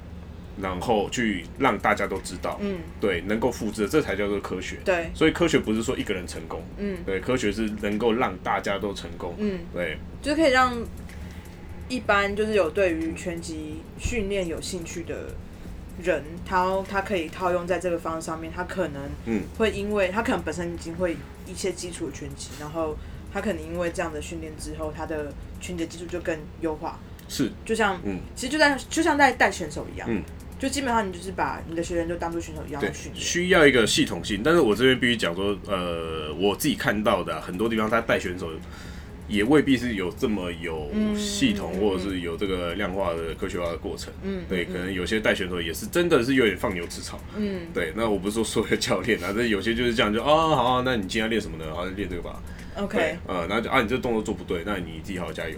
[0.62, 4.78] 然后去让大家都知道，嗯，对，能够复制，这才叫做科学。
[4.86, 10.72] 对，所以科学不是说一个人成功，嗯，对，科学是能够让大家都成功，嗯，对，就可以让
[11.94, 15.28] 一般就是有对于拳击训练有兴趣的
[16.02, 22.98] 人，他他可以套用在这个方式上面，他可能嗯会因为他可能本身已经会一些基础的拳击，然后
[23.32, 27.00] 他可能因为这样的训练之后，他的拳击技术就更优化。
[27.30, 30.24] 是，就像嗯，其实就在就像在带选手一样，嗯。
[30.60, 34.42] 就基本上你就是把你的学员就当做选手一样的训练，需要一个系统性。
[34.42, 38.50] 但是我这边必须讲说，呃，我自己看到的、啊、很多地方，他带选手
[39.28, 44.14] 也未必是有这么有系统，或者是有这个量化的科学化的过程。
[44.24, 47.20] 嗯，对，可能有些带选手也是真的是有点放牛吃草。
[47.36, 47.94] 嗯，对。
[47.96, 51.74] 那我不是说所有教练啊，但有些就是这样，就啊好啊，那你今天练什么呢？
[51.74, 52.42] 好，练这个吧。
[52.78, 53.18] OK。
[53.28, 55.58] 呃，然后就啊，你这个动作做不对，那你自己好好加油。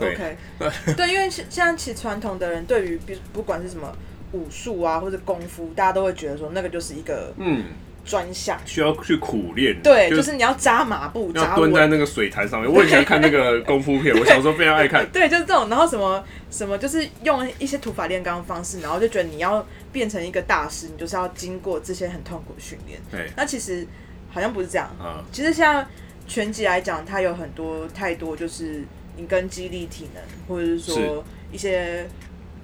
[0.00, 0.36] OK，
[0.96, 3.94] 对，因为现在其实传统的人对于，比不管是什么
[4.32, 7.64] 武术啊或者功夫，大家都会觉得说那个就是一个嗯
[8.04, 9.80] 专项，需要去苦练。
[9.82, 12.70] 对，就是你要扎马步，要蹲在那个水潭上面。
[12.70, 15.06] 我很喜欢看那个功夫片，我小时候非常爱看。
[15.12, 23.00] 对，就是这种，然后什么什么，就是用一些土法炼钢的方式，然后就觉得你要变成一个大师，你就是要经过这些很痛苦的训练。
[23.10, 23.86] 对，那其实
[24.30, 25.22] 好像不是这样嗯。
[25.30, 25.86] 其实像
[26.26, 28.82] 拳击来讲，它有很多太多就是。
[29.14, 32.08] 你跟肌力、体能，或者是说一些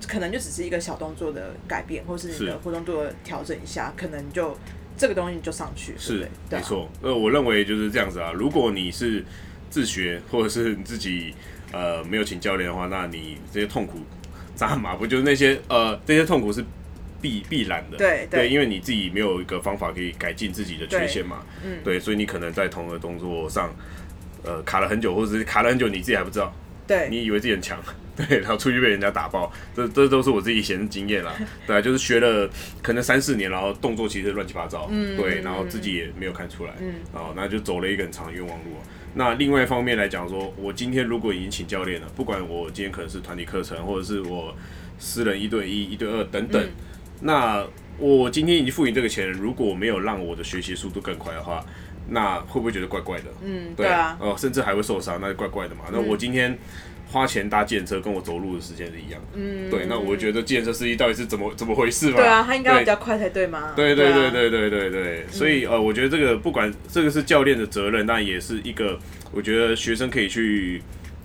[0.09, 4.57] 可能就只是一个小动作的改变，或是你的活动度的调整一下，可能就
[4.99, 5.95] 这个东西就上去。
[5.97, 6.91] 是，没错。
[7.01, 8.33] 呃，我认为就是这样子啊。
[8.33, 9.25] 如果你是
[9.71, 11.33] 自学，或者是你自己
[11.73, 14.01] 呃没有请教练的话，那你这些痛苦
[14.55, 16.65] 扎马不就是那些呃这些痛苦是
[17.23, 17.97] 必必然的。
[17.97, 21.39] 对对，因为你自己没有一个方法可以改进自己的缺陷嘛。
[21.65, 21.79] 嗯。
[21.85, 23.73] 对，所以你可能在同一个动作上。
[24.45, 26.55] 呃，卡了很久，或者是卡了很久，你自己还不知道。
[26.87, 27.77] 对，你以为自己很强，
[28.27, 31.33] 对， 然后出去被人家打爆，这这都是我自己以前的经验啦。
[31.67, 32.51] 对啊，就是学了
[32.83, 38.71] 可能三四年，然后动作其实乱七八糟，嗯，对，然后自己也没有看出来，嗯，哦，那就走了一个很长的冤枉路。
[39.15, 44.55] 那另外一方面来讲，说我今天如果已经请教练了，不管我今天可能是团体课程，或者是我
[44.99, 46.71] 私人一对一、一对二等等，嗯、
[47.23, 47.67] 那
[47.99, 51.65] 我今天已经付你这个钱，如果没有让我的学习速度更快的话。
[52.09, 53.25] 那会不会觉得怪怪的？
[53.45, 55.85] 嗯，对啊，呃，甚至还会受伤，那就怪怪的嘛。
[55.93, 56.59] 那我今天
[57.11, 59.27] 花钱搭计程车，跟我走路的时间是一样的。
[59.35, 62.17] 嗯，对，那我觉得计程车司机到底是怎么怎么回事嘛？
[62.17, 63.73] 对啊，他应该比较快才对吗？
[63.77, 68.99] 对对对对对对对，所以呃，我觉得这个不管这个是教练的责任，但也是一个
[69.33, 70.83] 我觉得学生可以去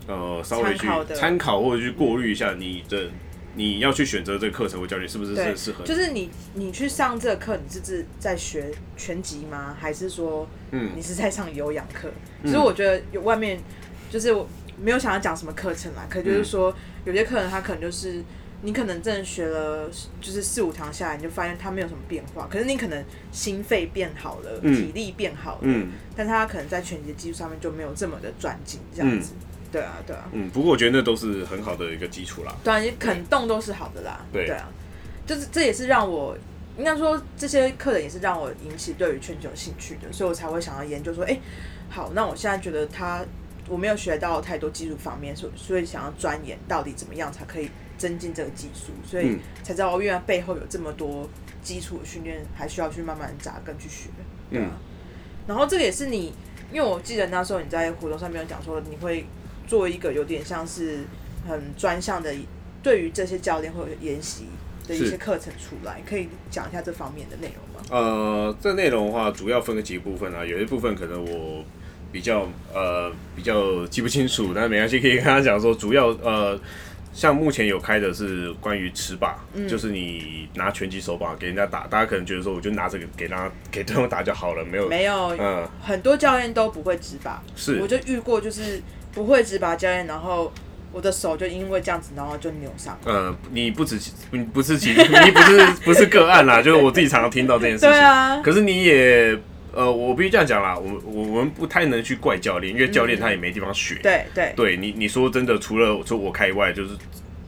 [0.07, 3.09] 呃稍微去参考或者去过滤一下你的。
[3.55, 5.83] 你要去选择这个课程我教你是不是是适合？
[5.83, 9.77] 就是你，你去上这个课，你是是在学拳击吗？
[9.79, 12.09] 还是说，嗯，你是在上有氧课？
[12.41, 13.59] 嗯、其实我觉得有外面，
[14.09, 14.47] 就是我
[14.81, 18.23] 没有想要讲什么课程啦，可就是说，嗯、有些课程他可能就是
[18.63, 19.87] 你可能真的学了，
[20.19, 22.47] 就是四五堂下来，你就发现他没有什么变化。
[22.49, 29.33] 可是你可能心肺变好了，嗯、体力变好了，嗯，但他可能在拳击的技术上面就没有这么的转进，这样子。
[29.73, 32.55] 嗯对啊，对啊，嗯，不过我觉得那都是很好的一个基础啦。
[32.63, 34.23] 对啊，你肯动都是好的啦。
[34.31, 34.69] 对，对啊，
[35.25, 36.37] 就是这也是让我
[36.77, 41.39] 应该说这些客人也是让我引起对于拳击有兴趣的，所以我才会想要研究说，哎，
[41.89, 43.25] 好，那我现在觉得他
[43.67, 51.27] 我没有学到太多技术方面，所以所以想要钻研到底怎么样才可以增进这个技术，所以才知道原来背后有这么多
[51.63, 54.09] 基础的训练，还需要去慢慢扎根去学。
[54.51, 54.71] 对啊，嗯，
[55.47, 56.31] 然后这个也是你，
[56.71, 59.25] 因为我记得那时候你在活动上面有讲说你会。
[59.67, 60.99] 做一个有点像是
[61.47, 62.33] 很专项的，
[62.81, 64.45] 对于这些教练或者研习
[64.87, 67.85] 的一些课程出来，可以讲一下这方面的内容吗？
[67.89, 70.45] 呃，这内容的话，主要分个几个部分啊。
[70.45, 71.63] 有一部分可能我
[72.11, 76.59] 比较呃比较记不清楚，但是没关系，可以跟他讲说，主要呃
[77.13, 88.81] 像目前有开的是关于持把，嗯、就是你拿拳击手把给人家打，大家可能觉得说，我就拿这个给他给对方打就好了，没有没有，嗯、呃，很多教练都不会持把，是，我就遇过就是。
[89.13, 90.51] 不会只把教练，然后
[90.91, 92.97] 我的手就因为这样子，然后就扭伤。
[93.05, 93.99] 呃，你不止，
[94.31, 97.89] 你不是其， 你不是不是个案啦，就是我自己常常听到这件事情。
[97.89, 98.41] 对啊。
[98.41, 99.37] 可是你也，
[99.71, 103.95] 呃，我必须这样讲啦，我我们不太能去怪教练，因为教练他也没地方学。
[104.03, 104.53] 对对。
[104.55, 106.91] 对你你说真的，除了除我开以外，就是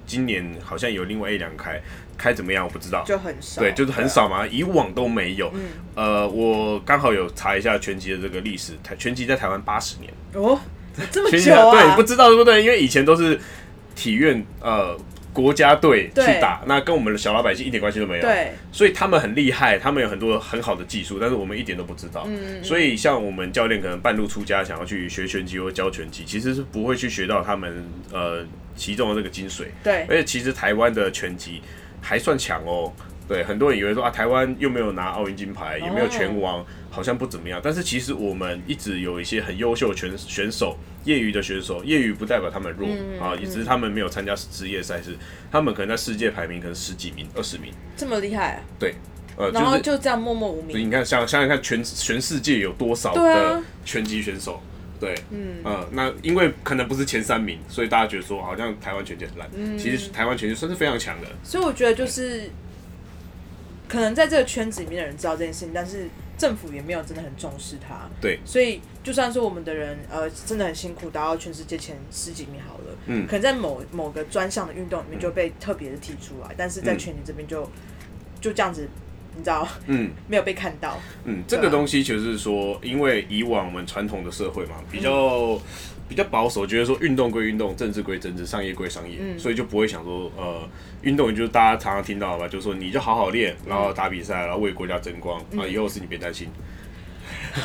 [0.07, 1.79] 今年好像有另外一两开，
[2.17, 3.03] 开怎么样我不知道。
[3.05, 3.61] 就很少。
[3.61, 5.51] 对，就是很少嘛，以往都没有。
[5.53, 5.61] 嗯。
[5.95, 10.11] 呃，我刚好有查一下拳击的这个历史，台拳击在台湾八十年。
[10.33, 10.59] 哦。
[11.11, 11.71] 这么久啊？
[11.71, 12.63] 对，不知道对不对？
[12.63, 13.39] 因为以前都是
[13.95, 14.97] 体院呃
[15.33, 18.21] 国家队去打，那跟我们的小老百姓一点关系都没有。
[18.21, 22.25] 对，所以他们很厉害，他们有很多很好的技术，但是我们一点都不知道。
[22.27, 29.65] 嗯，所以像我们教练可能半路出家，想要去学拳击或教拳击，其实是不会去学到他们呃其中的这个精髓。
[29.83, 31.61] 对，而且其实台湾的拳击
[32.01, 32.93] 还算强哦。
[33.27, 36.59] 对，很多人以为说啊，台湾又没有拿奥运金牌，也没有拳王。
[36.59, 45.17] 哦好像不怎么样，但是其实我们一直有一些很优秀的选选手，业余的选手，业余不代表他们弱、嗯、啊，也只是他们没有参加职业赛事，
[45.51, 48.63] 他们可能在世界排名可能十几名、二十名，这么厉害、啊？
[48.79, 48.95] 对，
[49.35, 50.87] 呃，然后就这样默默无名。
[50.87, 54.61] 你看，想想想看全，全全世界有多少的拳击选手？
[54.97, 61.27] 对，嗯，呃，那因为可能不是前三名，所以大家觉得说好像台湾拳击很烂，嗯、其实台湾拳击算是非常强的。
[61.43, 62.49] 所以我觉得就是，
[63.89, 66.07] 可能在这个圈子里面的人知道这件事情，但是。
[66.37, 77.69] 政府也没有真的很重视他，对，所以就算是我们的人，呃，真的很辛苦，达到全世界前十几名好了，嗯，可能在某某个专项的运动里面就被特别的提出来，嗯、但是在拳击这边就
[78.41, 78.87] 就这样子
[79.37, 80.97] 你知道，嗯， 没有被看到。
[81.23, 85.61] 嗯，这个东西就是说，因为以往我们传统的社会嘛，比较、嗯、
[86.07, 90.69] 比较保守，觉得说运动归运动，政治归政治，商业归商业，嗯、所以就不会想说，呃，
[91.05, 96.49] 运动就是大家常常听到的吧，就是说你就好好练，然后打比赛，然后为国家争光，啊、嗯，以后是你别担心。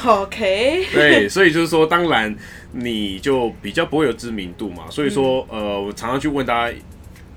[0.07, 0.87] OK。
[0.95, 2.33] 对，所以就是说，当然
[2.71, 6.77] 你就比较不会有知名度嘛，所以说，嗯、呃，我常常去问大家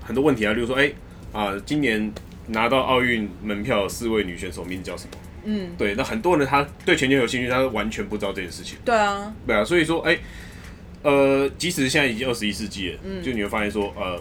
[0.04, 0.90] 很多问题啊，例如说，哎、欸，
[1.32, 2.14] 啊、呃，今年。
[2.48, 5.12] 拿到奥运门票四位女选手名字叫什么？
[5.46, 8.78] 嗯，对，那很多人他对拳击有兴趣，他完全不知道这件事情。
[8.84, 10.20] 对啊，对啊，所以说，哎、欸，
[11.04, 14.20] 呃，即使现在已经二十一世纪了，嗯，就你会发现说，呃，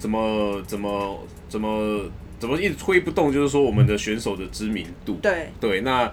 [0.00, 2.00] 怎么怎么怎么
[2.40, 5.20] 怎么一直推不动，就是说我们的选手的知名度。
[5.22, 6.12] 对对，那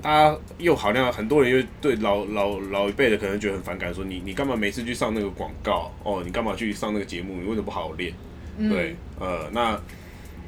[0.00, 5.92] 大家又好像很多人又对老老老一辈的可能觉得很反感，说你你干嘛每次去上那个广告？
[6.02, 7.34] 哦，你干嘛去上那个节目？
[7.34, 8.14] 你为什么不好好练？
[8.56, 9.78] 嗯、对，呃，那。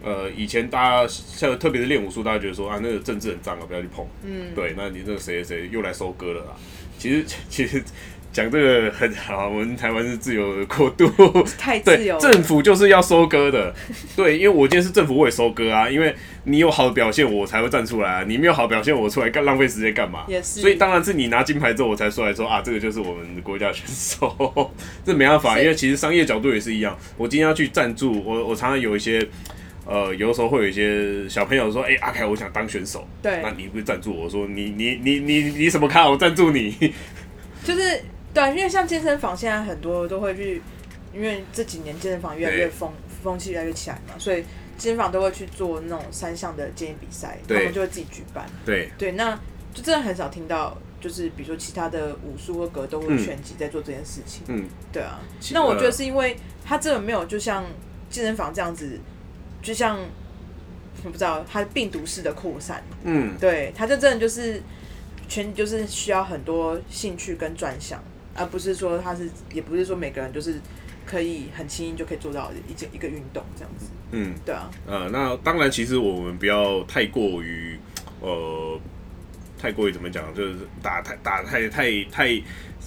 [0.04, 4.06] 呃，以前大家像特别是练武术，大家觉得说啊，那个政治很脏啊，不要去碰。
[4.22, 6.52] 嗯，对，那你这个谁谁又来收割了啦？
[6.96, 7.82] 其实 其实
[8.37, 11.11] 讲这个很好，我们台湾是自由的国度，
[11.57, 12.18] 太自由。
[12.18, 13.75] 政府就是要收割的，
[14.14, 15.88] 对，因为我今天是政府，我也收割啊。
[15.88, 18.25] 因为你有好的表现，我才会站出来啊。
[18.29, 20.25] 你没有好表现，我出来干浪费时间干嘛？
[20.29, 20.61] 也是。
[20.61, 24.70] 所以当然是你拿金牌之后，我才出来说啊，这个就是我们的国家选手。
[25.03, 26.94] 这没办法，因为其实商业角度也是一样。
[27.16, 29.27] 我今天要去赞助，我我常常有一些。
[29.88, 36.11] 呃，有的时候会有一些小朋友说：“哎、欸，阿凯，我想当选手。”对，那你不是赞助我说你你你你你什么卡？
[36.11, 36.75] 我赞助你。
[37.62, 38.03] 就是
[38.37, 40.62] 对，因为像健身房现在很多都会去，
[41.14, 44.42] 因为这几年健身房越来越风风气越来越起来嘛，所以
[44.77, 48.46] 健身房都会去做那种三项的健美比赛，他们就会自己举办。
[48.64, 49.35] 对对，那
[49.72, 54.42] 就真的很少听到，就是比如说其他的武术或格斗或拳击在做这件事情。
[54.49, 55.18] 嗯，对啊。
[55.53, 57.64] 那我觉得是因为他这个没有，就像
[58.11, 59.01] 健身房这样子。
[59.62, 59.99] 就像
[61.03, 64.62] 我不知道，它病毒式的扩散，嗯，对，它就真的就是
[65.27, 68.01] 全就是需要很多兴趣跟专项，
[68.37, 70.61] 而不是说他是，也不是说每个人就是
[71.05, 77.79] 可以很轻易就可以做到一件一个运动这样子，嗯，对啊，呃，那当然，其实我们不要太过于
[78.20, 78.81] 呃，
[79.60, 82.42] 太过于怎么讲，就是打太打太太太。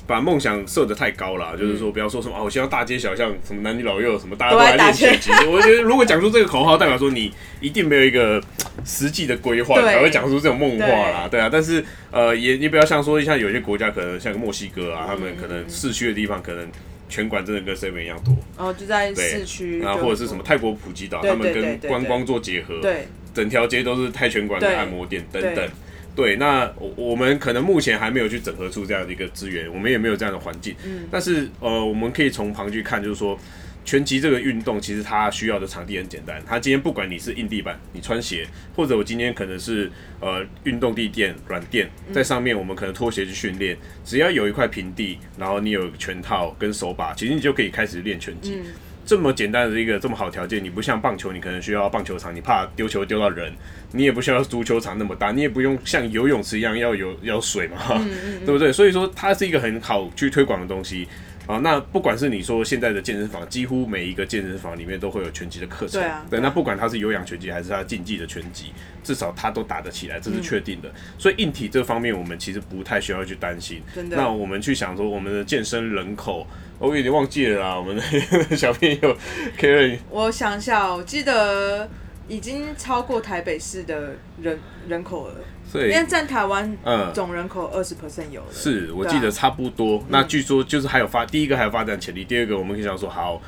[0.08, 5.30] 把梦想设得太高了，就是说不要说什么哦，我希望大街小巷什么男女老幼什么大家都来练拳击。
[5.46, 8.42] 我觉得如果讲出这个口号，代表说你一定没有一个
[8.86, 11.28] 实际的规划，才会讲出这种梦话啦。
[11.30, 16.68] 对啊，但是呃，也你不要像说像有些国家可能像墨西哥啊，他们可能市区的地方可能
[17.08, 18.36] 拳馆真的跟 seven 一样多。
[18.58, 25.70] 哦，就在市区，然后或者是什么泰国普吉岛，他们跟观光做结合，对，整条街都是泰拳馆跟按摩店等等。
[26.16, 30.76] 对，那我我们可能目前还没有去整合出这样的一个资源，我们也没有这样的环境。
[30.86, 33.40] 嗯，但是呃，我们可以从旁去看，就是说，
[33.86, 36.42] 拳击这个运动其实它需要的场地很简单。
[36.46, 38.46] 它今天不管你是硬地板，你穿鞋，
[38.76, 48.56] 或者我今天可能是呃运动地垫软垫，在上面我们可能拖鞋去训练，只要有一块平地，然后你有拳套跟手把，其实你就可以开始练拳击。
[48.56, 48.66] 嗯
[49.10, 53.52] 这么简单的一个这么好条件，你不像棒球，你可能需要棒球场，你怕丢球丢到人，
[53.92, 58.72] 你也不需要足球场那么大，你也不用像游泳池一样要有要水嘛，嗯嗯嗯对不对？
[58.72, 61.08] 所以说它是一个很好去推广的东西
[61.48, 61.58] 啊。
[61.64, 66.40] 那不管是你说现在的健身房，几乎每一个健身房里面都会有拳击的课程，对啊，对。
[66.40, 68.66] 那不管它是有氧拳击还是它竞技的拳击，
[69.04, 70.90] 至少它都打得起来，这是确定的。
[70.90, 73.82] 嗯、所以硬体这方面，我们其实不太需要去担心。
[73.96, 74.16] 真的。
[74.16, 76.46] 那我们去想说，我们的健身人口。
[76.80, 78.02] 我有点忘记了啦，我们的
[78.56, 79.18] 小朋友
[79.58, 81.90] Karen，我想一下，我记得
[82.30, 85.36] 已经超过台北市的人人口了，
[85.70, 86.78] 所以因为占台湾
[87.14, 88.48] 总人口二十 percent 有了。
[88.54, 89.98] 是我记得差不多。
[89.98, 93.42] 啊、那据说就是还有发，第一个还有发展潜力，第二个我们可以想说，好，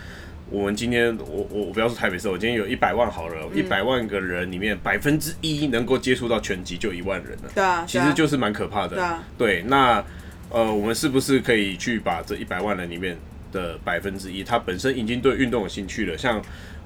[0.49, 10.03] 我们今天我我我不要说台北市，我今天有一百万好了，一百、嗯、万个人里面百分之一能够接触到拳击就一万人了，对啊，其实就是蛮可怕的，对啊，对，那。
[10.51, 13.17] 呃，我们是不是可以去把这一百万人里面
[13.51, 16.17] 的百分之一，他本身已经对运动有兴趣了？
[16.17, 16.41] 像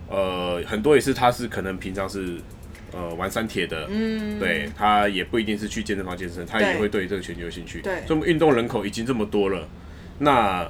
[0.08, 2.38] 呃，很多也是他是可能平常是
[2.92, 7.82] 呃玩三铁的，嗯，对，他也不一定是去健身房健身，他也会对这个拳击有兴趣。
[7.82, 9.68] 对，所以我们运动人口已经这么多了，
[10.20, 10.70] 那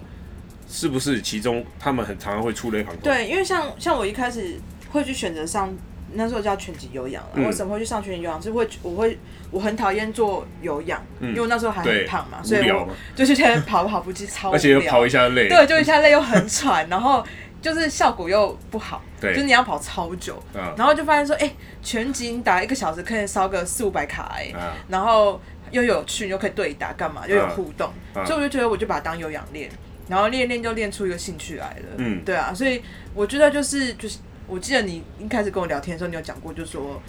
[0.69, 3.03] 是不是其中他们很常常会出类旁通？
[3.03, 4.55] 对，因为像像我一开始
[4.89, 5.75] 会去选择上。
[6.15, 8.41] 那时候叫拳击有氧了，嗯、我怎么会去上拳击有氧？
[8.41, 9.17] 是会我会
[9.51, 17.23] 我很讨厌做有氧，嗯、因为我那时候还很胖嘛，所以我就是现在跑跑步机超无聊，而且又跑一下累，对，就一下累又很喘，然后
[17.61, 24.53] 就是效果又不好，对，就是你要跑超久，嗯、然后就发现说，哎、欸，拳击你打一个小时可以烧个四五百卡哎、
[24.87, 25.41] 然后
[25.71, 27.91] 又有趣，又可以对打干嘛，又有互动，
[28.25, 29.69] 所以我就觉得我就把它当有氧练，
[30.07, 32.81] 然后练练就练出一个兴趣来了，嗯，对啊，所以
[33.13, 34.19] 我觉得就是就是。
[34.47, 37.01] 我记得你一开始跟我聊天的时候，你有讲过，就是说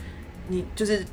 [0.48, 1.04] 你就是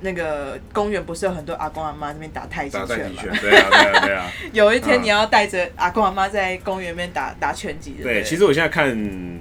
[0.00, 3.22] 那个公园不是有很多阿公阿妈那边打太极拳吗？
[3.40, 4.30] 对啊，对啊，对啊。
[4.52, 7.96] 有一天你要带着阿公阿妈在公园那边打打拳击。
[8.02, 8.96] 对，其实我现在看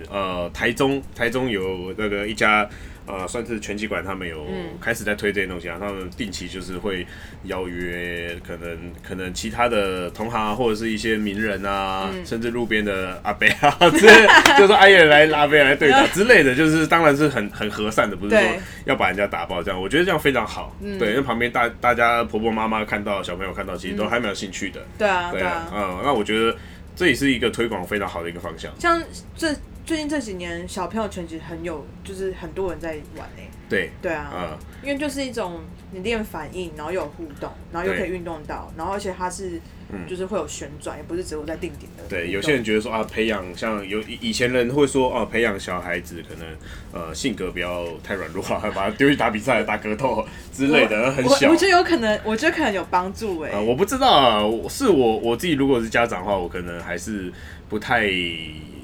[0.09, 2.69] 呃台中，台中有那个一家。
[3.05, 4.45] 呃，算是拳击馆，他们有
[4.79, 5.77] 开始在推这些东西啊。
[5.77, 7.05] 嗯、他们定期就是会
[7.43, 14.27] 邀约，可能可能其他的同行啊，或者是一些名人啊，嗯、甚至路边的阿伯啊，之类，
[14.57, 18.41] 就说阿爷来阿伯来对打之类的，就是当然是很很和善的，不是说
[18.85, 19.81] 要把人家打爆这样。
[19.81, 20.73] 我觉得这样非常好。
[20.81, 24.79] 嗯、对，因为旁边大大家婆婆妈妈看到小朋友看到，其实都还蛮有兴趣的。
[24.97, 25.67] 对啊，对啊。
[25.73, 26.55] 嗯，那我觉得
[26.95, 28.71] 这也是一个推广非常好的一个方向。
[28.79, 29.03] 像
[29.35, 29.53] 这。
[29.86, 33.49] 最近这几年，小朋友拳击很有，就是很多人在玩诶。
[33.69, 35.61] 对对啊，嗯，因为就是一种
[35.91, 39.59] 你练反应，然后又有互动，然后又可以运动到，然后而且它是，
[40.07, 42.03] 就是会有旋转，也不是只有在定点的。
[42.07, 46.47] 对，有些人觉得说啊，培养像有以前人会说啊，培养小孩子可能
[46.93, 51.49] 呃性格不要太软弱啊， 把他丢去打比赛、打格斗之类的，很小。
[51.49, 53.51] 我觉得有可能，我觉得可能有帮助诶。
[53.59, 57.34] 我不知道啊，是我我自己如果是家长的话，我可能还是
[57.67, 58.07] 不太。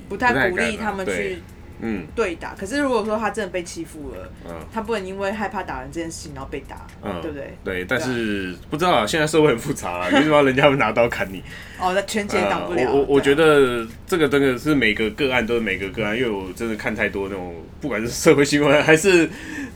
[0.10, 1.38] 不太鼓励他们去
[1.82, 7.58] 嗯对打，可是如果说他真的被欺负了，嗯，他不能因为害怕打人这件事情然后被打，嗯，对不对？
[7.64, 11.42] 对，但是不知道啊，现在社会很复杂啊， 为什么人家会拿刀砍你？
[11.80, 12.92] 哦，那拳击挡不了。
[12.92, 19.30] 我我觉得这个真的是每个个案都是每个个案，因为我真的看太多那种，不管是社会新闻 还是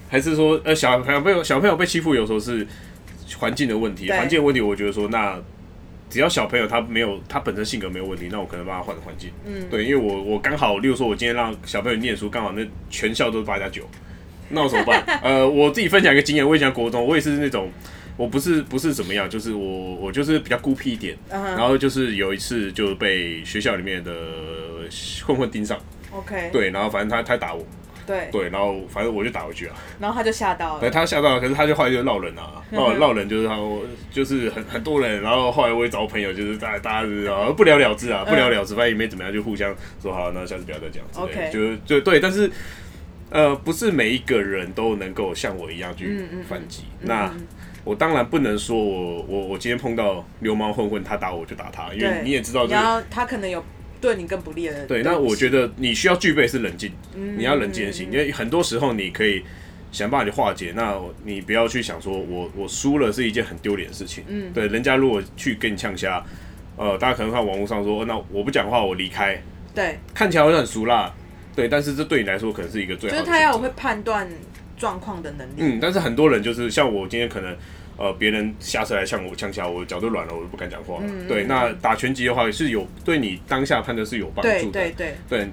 [0.10, 2.68] 还是说呃小朋友被小朋友被欺负，有时候是
[3.38, 5.40] 环境的问题，环境的问题，我觉得说那。
[6.14, 9.32] 只要小朋友他没有他本身性格没有问题，那我可能帮他换个环境。
[9.48, 13.90] 嗯，对，因为我我刚好，例如说，我今天让小朋友念书，刚好那全校都是八加九，
[14.50, 15.04] 那我怎么办？
[15.24, 17.72] 呃，我自己分享一个经验，我以前国中，我也是那种，
[18.16, 24.14] 我不是不是怎么样，就是我我就是比较孤僻一点，然后就是有一次就被学校里面的
[25.26, 25.80] 混混盯上。
[26.12, 27.66] OK，对，然后反正他他打我。
[28.06, 28.30] 对。
[28.32, 33.58] 对，然后反正我就打回去啊，然后他就吓到了，对，他吓到了，可是他就后来就闹人啊， 闹闹人就是他，
[34.12, 42.50] 就是很很多人，然后后来我也找朋友，就是大大家就是啊不了了之啊，不了了之，反正也没怎么样，就互相说好，那下次不要再讲，OK，就就对，但是
[43.30, 47.32] 呃，不是每一个人都能够像我一样去反击，那
[47.84, 53.64] 我当然不能说我我我今天碰到流氓混混，他打我就打他，因为你也知道，然后他可能有。
[54.04, 54.86] 对你更不利的。
[54.86, 59.42] 对，那我觉得你需要具备是冷静，嗯、你要冷静的心，因为很多时候你可以
[59.94, 60.74] 想办法去化解。
[60.76, 64.26] 那你不要去想说我我输了是一件很丢脸的事情。
[64.28, 66.22] 嗯，对，人家如果去跟你呛虾，
[66.76, 69.42] 呃，大家可能看网络上说，那我不讲话，我离开。
[69.74, 71.10] 对，看起来好像很俗辣，
[71.56, 73.22] 对，但是这对你来说可能是一个最好的。
[73.22, 74.28] 就是他要会判断
[74.78, 75.54] 状况的能力。
[75.60, 77.56] 嗯，但是很多人就是像我今天可能。
[77.98, 81.00] 呃，别人下车来向我呛下，我脚都软了，我都不敢讲话。
[81.02, 84.72] 嗯、对，那打拳击的话，是有对你当下判断是有帮助的。
[84.72, 85.16] 对对对。
[85.30, 85.50] 对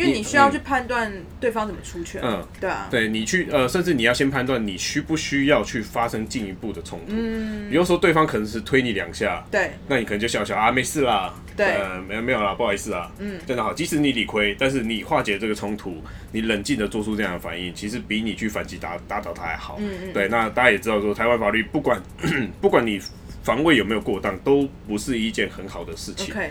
[0.00, 7.06] 因为你需要去判断对方怎么出拳，嗯，对啊，对你去呃，甚至你要先判断你需不需要去发生进一步的冲突。
[7.08, 19.76] 嗯，比如说对方可能是推你两下，对，那你可能就笑笑啊，没事啦，对，呃，没有没有啦，不好意思啊，嗯，真的好，即使你理亏，但是你化解这个冲突，你冷静的做出这样的反应，其实比你去反击打打倒他还好。
[19.80, 22.00] 嗯嗯，对，那大家也知道说，台湾法律不管
[22.60, 23.00] 不管你
[23.42, 26.34] 防卫有没有过当，都不是一件很好的事情。
[26.34, 26.48] Okay.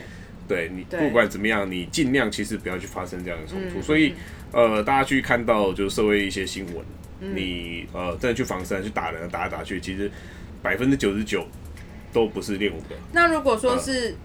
[0.49, 3.79] 对你不管怎么样，你尽量其实不要去发生这样的冲突。
[3.79, 4.15] 所以，
[4.51, 10.11] 呃，大家去看到就是社会一些新闻，你呃真的去防身去打人打来打去，其实
[10.63, 11.45] 百分之九十九
[12.11, 12.95] 都不是练武的。
[13.11, 14.15] 那如果说是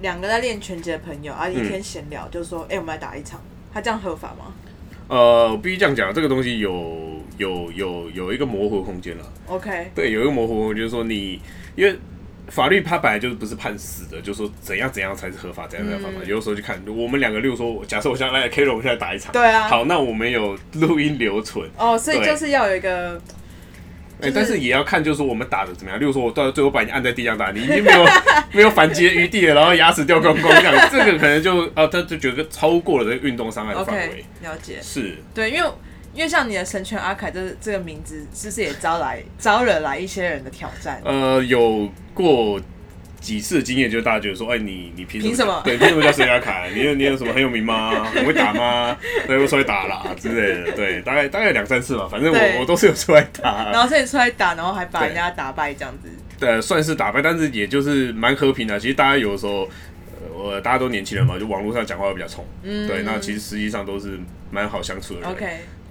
[0.00, 3.42] 两个在练拳击的朋友啊，一天闲聊，就是说，哎，我们来打一场，
[3.74, 4.54] 他这样合法吗？
[5.08, 9.32] 呃，我必须这样讲，这个东西有有有有一个模糊空间了。
[9.48, 11.40] OK，对，有一个模糊空间，就是说你
[11.74, 11.98] 因为。
[12.48, 16.24] 法律它本来就是不是判死的，就是说怎样怎样才是合法，怎样怎样合法。
[16.24, 23.20] 嗯、有的时候就看我们两个，例如说，假设我现在来 K 龙，我现在打一场，对啊，好，那我们有录音留存哦，所以就是要有一个，
[24.20, 26.00] 哎，但是也要看，就是说我们打的怎么样。
[26.00, 28.06] 例如说，我到最后把你按在地上打，你已经没有
[28.52, 34.24] 没有反击的余地了，然后牙齿掉光光这样，这个可能就啊，他就觉得超过了这个运动伤害的范围。
[34.42, 35.68] Okay, 了解，是对，因为。
[36.16, 41.00] 因为像你的神拳阿凯这这个名字，是不是也招来招惹来一些人的挑战？
[41.04, 42.58] 呃，有过
[43.20, 45.60] 几次的经验，就是大家觉得说，哎，你你凭凭什么？
[45.64, 46.70] 对，凭什么叫神拳阿凯？
[46.74, 48.04] 你有你有什么很有名吗？
[48.14, 48.96] 很会打吗？
[49.26, 50.72] 对，我出来打啦之类的。
[50.72, 53.70] 对，大概大概两三次吧，反正我我都是有出来打。
[53.70, 56.08] 然后所以出来打，然后还把人家打败这样子。
[56.38, 58.78] 对，算是打败，但是也就是蛮和平的。
[58.78, 59.62] 其实大家有的时候，
[60.12, 62.44] 呃，我大家都年轻人嘛，就网络上讲话会比较冲。
[62.62, 62.86] 嗯。
[62.86, 64.18] 对，那其实实际上都是
[64.50, 65.30] 蛮好相处的人。
[65.30, 65.46] OK。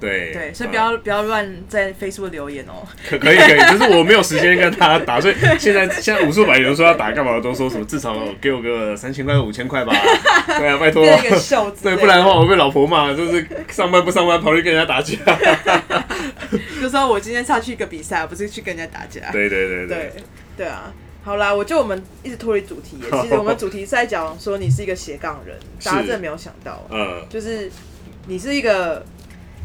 [0.06, 2.88] 对对，所以不要不要乱在 Facebook 留言哦。
[3.10, 9.94] 可可以可以， 就是我没有时间跟他打，所以 现在现在武术版有人说要打干嘛，都说什么至少给我个三千块五千块吧。
[10.60, 11.06] 对啊，拜托。
[11.84, 15.16] 对，不然的话我被老婆骂，就是上班不上班跑去跟人家打架。
[16.82, 19.32] 就说我今天下去一个比赛，不是去跟人家打架。
[19.32, 20.14] 对对对对对
[20.58, 20.94] 对啊！
[21.24, 23.06] 好啦，我就我们一直脱离主题耶。
[23.22, 27.72] 其实我们主题是在讲说你是一个斜杠人，大家真的没有想到，嗯，就是
[28.28, 29.04] 你是一个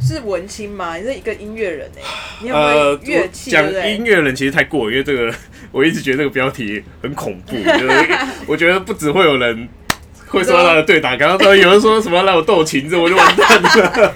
[0.01, 0.97] 是文青吗？
[0.97, 2.03] 你是一个音乐人哎，
[2.43, 3.51] 你有没有乐器？
[3.51, 5.33] 讲音乐人其实太过，因为这个
[5.71, 8.09] 我一直觉得这个标题很恐怖， 就是
[8.47, 9.69] 我觉得不只会有人。
[10.31, 14.15] 会说他的对打，刚刚说有人说什么让我斗琴子，我就完蛋了。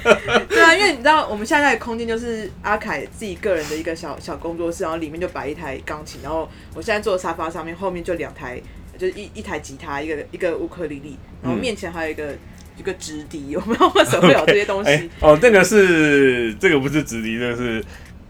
[0.49, 8.63] 对啊，因为你知道我们现在的空间就是阿凯自己个人的一个小小工作室，然后里面就摆一台钢琴，然后我现在坐的沙发上面，后面就两台，
[8.97, 12.39] 就是一一台吉他，一个一个乌克丽丽，然后面前还有一个、嗯、
[12.79, 14.91] 一个直笛，我不知道为什么会有这些东西。
[14.91, 14.95] Okay.
[15.01, 17.85] 欸、哦，那个是这个不是直笛，这个是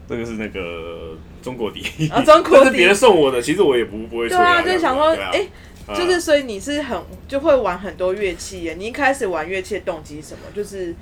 [0.09, 4.37] 这个是那个中国笛啊， 中国笛，别人送我的，其实我也不不会吹。
[4.37, 5.49] 对啊，就想说，哎、欸。
[5.87, 8.75] 就是，所以你是很就会玩很多乐器耶。
[8.79, 10.41] 你一开始玩乐器的动机是什么？
[10.57, 10.95] 就是，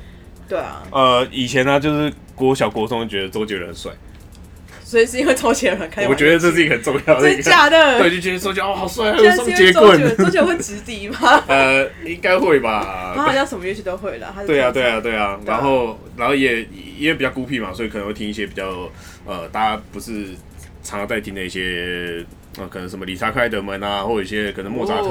[0.49, 0.83] 对啊。
[0.91, 3.93] 呃，以前呢、啊，就是国小国中觉得周杰伦帅，
[4.93, 6.09] 所以是因为周杰伦开始。
[6.09, 7.23] 我觉得这是一个很重要的。
[7.27, 7.99] 真的假的？
[7.99, 10.17] 对，就觉得周杰伦哦好帅，还有双截棍。
[10.19, 11.43] 周杰伦会直笛吗？
[11.49, 13.15] 呃，应该会吧。
[13.17, 14.35] 他好像什么乐器都会了。
[14.47, 15.41] 对啊，对啊，对啊。
[15.47, 16.61] 然后，然后也
[16.99, 18.91] 因为比较孤僻嘛，所以可能会听一些比较
[19.25, 20.27] 呃，大家不是
[20.83, 22.23] 常常在听的一些。
[22.59, 25.09] 啊，可能什么理查克莱德门啊，或者一些可能莫扎特，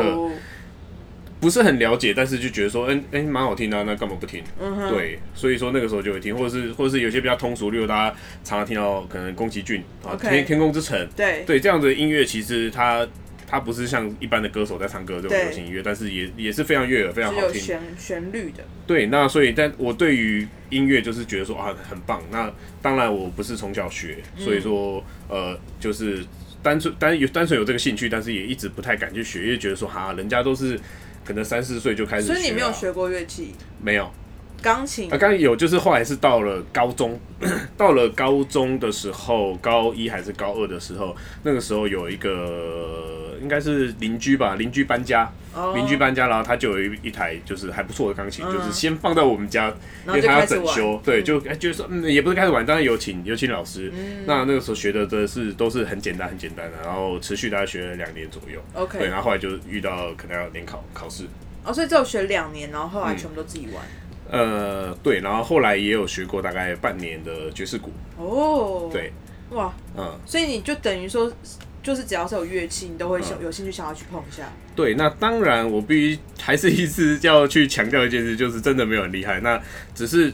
[1.42, 4.44] 不是很了解，但是就觉得说，嗯、欸，哎、欸，蛮好听的、啊，那干嘛不听？
[4.62, 13.08] 嗯哼，对，所以说那个时候就会听，或者是或者是有些比较通俗，例如大家常常听到可能宫崎骏啊，天天空之城，对对，这样的音乐其实它
[13.48, 18.64] 它不是像一般的歌手在唱歌这种流行音乐，但是也也是非常悦耳，非常好听，旋旋律的。
[18.86, 26.24] 对，那所以但我对于音乐就是觉得说啊很棒，那当然我不是从小学，所以说呃就是。
[26.64, 30.80] 单纯单有单纯有这个兴趣，但是也一直不太敢去学，因为觉得说哈，人家都是
[31.32, 32.34] 可能三四岁就开始学。
[32.34, 33.56] 所以你没有学过乐器？
[33.82, 34.12] 没有，
[34.62, 37.20] 钢琴啊，刚有，就是后来是到了高中，
[37.78, 43.31] 到了高中的时候，高一还是高二的时候，那个时候有一个。
[43.42, 45.32] 应该是邻居吧，邻居搬家，
[45.74, 45.88] 邻、oh.
[45.90, 48.54] 居搬家，然后他就有一一台就是还不错的钢琴，uh.
[48.54, 49.74] 就是先放在我们家，
[50.08, 61.24] 因为他要整修，对，就就是说，嗯，也不是开始玩，当然有请有请老师，嗯、那那个时候学的的是都是很简单很简单的，然后持续大概学了两年左右，OK，对，然后后来就遇到可能要联考考试，
[61.64, 63.84] 哦，oh, 所以只有学两年，然后后来全部都自己玩，
[64.30, 68.92] 嗯、呃，对，然后后来也有学过大概半年的爵士鼓，哦，oh.
[68.92, 69.12] 对，
[69.50, 71.32] 哇，嗯，所以你就等于说。
[71.84, 74.44] 就是只要是有乐器，你都会有有兴趣想要去碰一下。
[74.44, 79.40] 嗯、对，那当然我必须还是一直要去强调一件事，就是真的没有很厉害。
[79.40, 79.60] 那
[79.96, 80.32] 只是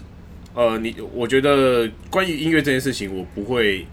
[0.53, 3.87] 呃，你我觉得关于音乐这件事情，我不会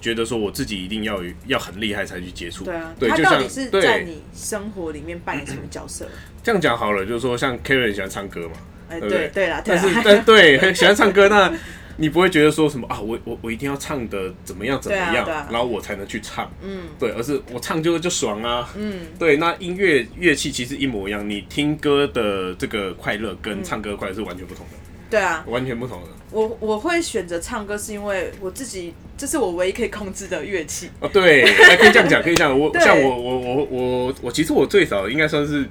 [0.00, 2.64] 觉得说我自己一定要要很厉害才去接触。
[2.64, 6.08] 对啊，对，他到底是在你生活里面扮演什么角色？
[6.42, 8.54] 这样讲好了，就是说像 Karen 喜欢唱歌嘛，
[8.88, 11.52] 哎、欸，对对，对啦，但是但对喜欢唱歌那。
[11.98, 13.00] 你不会觉得说什么啊？
[13.00, 16.50] 我我我一定要唱的怎么样怎么样，然后我才能去唱。
[16.62, 18.68] 嗯，对，而是我唱就就爽啊。
[18.76, 19.38] 嗯，对。
[19.38, 24.72] 那音乐乐器其实一模一样，你听歌的这个快乐跟唱歌快乐是完全不同的。
[25.08, 26.08] 对啊，完全不同的。
[26.32, 30.90] 我我会选择唱歌，是因为我自己这是我唯一可以控制的乐器。
[31.00, 31.44] 哦，对，
[31.76, 32.58] 可以这样讲，可以这样。
[32.58, 35.64] 我像我我我我我其实我最早应该算是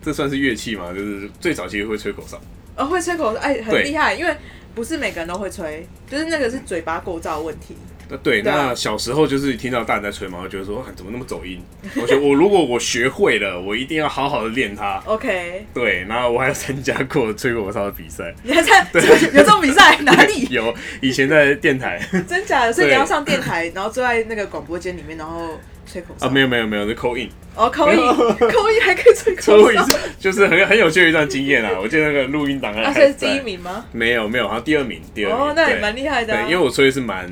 [0.00, 2.40] 这算是乐器嘛，就是最早其实会吹口哨。
[2.76, 4.34] 哦，会吹口哨，哎，很厉害，因为。
[4.78, 7.76] 不是每个人都会吹，就是那个是嘴巴构造问题。
[8.08, 11.60] 那，对，那小时候就是听到大人在吹嘛，我觉得说怎么那么走音？
[12.00, 15.02] 我觉得我如果我学会了，我一定要好好的练它。
[15.04, 15.66] OK。
[15.74, 18.32] 对，然后我还有参加过吹口哨的比赛。
[18.44, 19.02] 你还参 对
[19.34, 19.98] 有这种比赛？
[20.02, 20.72] 哪里有？
[21.00, 22.00] 以前在电台。
[22.28, 22.72] 真假的？
[22.72, 25.58] 所以你要上电台，然后坐在那个广播间里面，然后。
[25.90, 29.84] 吹口哨啊，没有没有没有，是 call in 哦，call in，call in 还可以吹口哨，
[30.20, 31.72] 就是很很有趣的一段经验啊！
[31.82, 33.84] 我记得那个录音档案，啊，是第一名吗？
[33.92, 35.38] 没有没有，好像第二名，第二名。
[35.38, 36.34] 哦，那也蛮厉害的。
[36.34, 37.26] 对，因为我吹的是蛮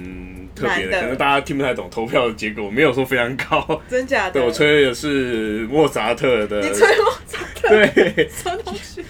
[0.56, 3.80] 特别的，可能大家听不太懂投票的结果，没有说非常高。
[3.88, 4.32] 真假的？
[4.32, 6.60] 对，我吹的是莫扎特的。
[6.60, 7.68] 你吹莫扎特？
[7.68, 9.04] 对，什么东西？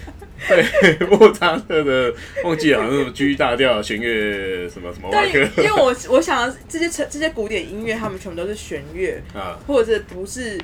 [0.48, 2.12] 对，莫扎特的
[2.44, 5.10] 忘记了，好像什么 G 大调弦乐什么什么。
[5.10, 10.60] 对，因为我我想这些这些古典音乐，他们全部都是弦乐啊，或者是不是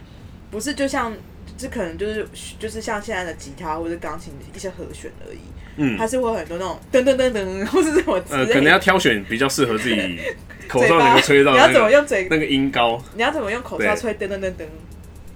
[0.51, 1.13] 不是就像
[1.57, 2.27] 这可能就是
[2.59, 5.39] 就是像现在的吉他或者钢琴一些和弦而已。
[5.77, 8.41] 嗯，它是会有很多那种噔噔噔噔，或是什么之类。
[8.41, 10.19] 呃，可能要挑选比较适合自己
[10.69, 11.53] 口哨能够吹到。
[11.55, 13.03] 你要怎么用嘴那个音高？
[13.15, 14.65] 你要怎么用口哨吹噔噔噔噔？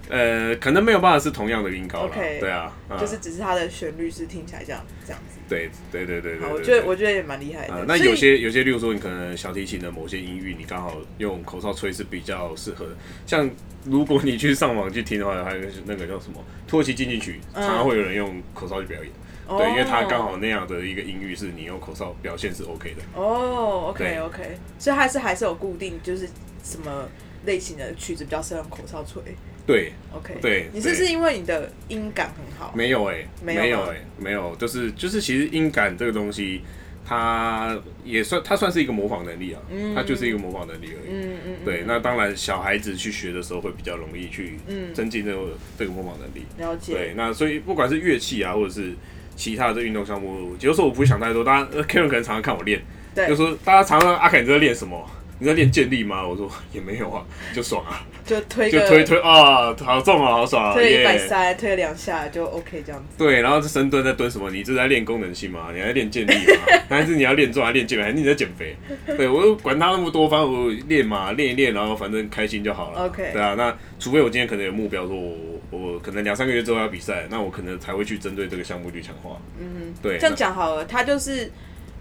[0.09, 5.41] 呃，可能没有办法是同样的音高了，okay, 对啊，嗯、就是只是它的旋律是听起来这样这样子。
[5.49, 7.75] 对对对对对，我觉得我觉得也蛮厉害的。
[7.75, 12.93] 呃、那有些有些，例如说你可能小提琴的某些音域，你刚好用口哨吹是比较适合的。
[13.27, 13.51] 像
[13.85, 19.11] 如果你去上网去听的话，还有那个叫什么土耳其进行曲，常常会有人用口哨去表演。，
[19.49, 23.03] 对，因为他刚好那样的一个音域是你用口哨表现是 OK 的。
[23.15, 26.29] 哦，OK OK，所以还是还是有固定，就是
[26.63, 27.09] 什么
[27.45, 29.23] 类型的曲子比较适合用口哨吹。
[29.67, 32.73] 对，OK，对，你是不是因为你的音感很好？
[32.75, 36.63] 没有哎、欸，没有哎、欸，没有，就是就是其实音感这个东西。
[37.09, 41.09] 它也算，它算是一个模仿能力啊，嗯、它就是一个模仿能力而已。
[41.09, 44.59] 嗯嗯，嗯对，那当然小孩子去学的时候会比较容易去
[44.93, 46.45] 增进这个、嗯、这个模仿能力。
[46.59, 46.95] 了解。
[46.95, 48.93] 对，那所以不管是乐器啊，或者是
[49.37, 51.45] 其他的运动项目，有时候我不会想太多。
[51.45, 52.83] 大家 Karen 可能常常看我练，
[53.15, 55.09] 对，就说大家常常阿凯你在练什么？
[55.39, 56.27] 你在练健力吗？
[56.27, 57.23] 我说也没有啊，
[57.55, 63.19] 就爽啊，就推就推推啊，好重啊，好爽啊，推一百三推两下就 OK 这样子。
[63.19, 64.51] 对，然后这深蹲在蹲什么？
[64.51, 65.69] 你这是在练功能性吗？
[65.75, 66.63] 你还在练健力吗？
[66.89, 68.05] 还是你要练重还是练健美？
[68.05, 68.75] 还是你在减肥？
[69.07, 73.05] 对，我管他那么多，反正我练嘛，练一练，然后反正开心就好了。
[73.05, 73.31] OK。
[73.33, 75.35] 对啊，那除非我今天可能有目标，说我
[75.71, 79.39] 我可能两三个月之后要比赛，那我可能才会去针对这个项目去强化。
[79.61, 80.17] 嗯，对。
[80.19, 81.53] 这样讲好了，他就是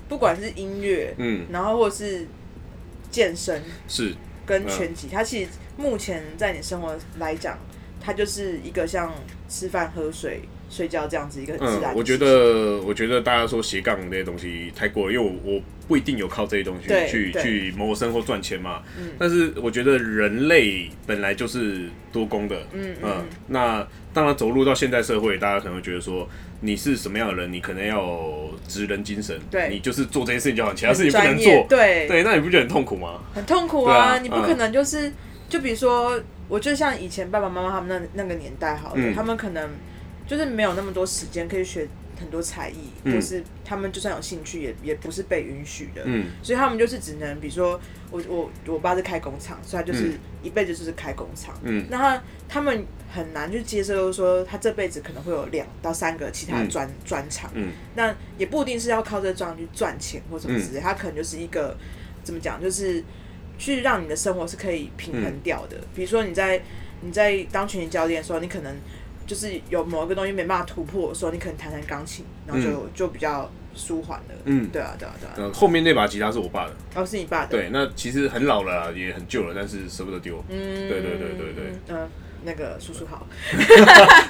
[0.08, 2.26] 不管是音乐，嗯，然后或是。
[3.16, 4.14] 健身是
[4.46, 7.58] 跟拳击，它其实目前在你生活来讲，
[8.02, 9.14] 它就是一个像
[9.48, 11.94] 吃饭、喝水、睡觉这样子一个很自然。
[11.94, 18.84] 嗯，我觉得，我觉得大家说斜杠那些东西太过了，因为我我不一定有靠这些东西去去谋生或赚钱嘛。
[19.00, 19.12] 嗯。
[19.18, 22.68] 但是我觉得人类本来就是多功的。
[22.74, 23.26] 嗯嗯，嗯。
[23.48, 26.28] 那当然，走入到现代社会，大家可能会觉得说。
[26.66, 27.52] 你是什么样的人？
[27.54, 33.20] 你可能要职人精神，对，你就是做这件事情就好，其他事情不能做，对对，那你不觉得很痛苦吗？
[33.34, 33.98] 很痛苦啊！
[33.98, 35.14] 啊你不可能就是，嗯、
[35.48, 39.70] 就比如说，我就像以前爸爸妈妈他们那那个年代，好了，嗯、他们可能
[40.28, 41.88] 就是没有那么多时间可以学
[42.20, 47.80] 很多才艺，嗯、就是他们就算有兴趣也，也也不是被允许的，嗯，所以他们就是只能，比如说
[48.12, 52.86] 我我我爸是开工厂，所以他就是一辈子就是开工厂，嗯，那他他们。
[53.08, 61.78] 很难去接受，说他这辈子可能会有两到三个其他的专专长，嗯，那也不一定是要靠这个专长去赚钱或什么之类，他可能就是一个
[62.26, 63.02] 怎么讲，就是
[63.58, 65.78] 去让你的生活是可以平衡掉的。
[65.96, 66.62] 比如说你在
[67.00, 68.76] 你在当拳击教练的时候，你可能
[69.26, 74.36] 就是有某一个东西没办法突破的时候，你可能弹弹钢琴，然后就就比较舒缓了。
[74.46, 75.52] 嗯，对啊，对啊，对啊。
[75.54, 77.50] 后面那把吉他是我爸的，哦，是你爸的。
[77.50, 80.44] 对，那其实很老了，也很旧了，但是舍不得丢。
[80.50, 82.10] 嗯，对对对对对，嗯。
[82.48, 83.26] 那个叔叔好，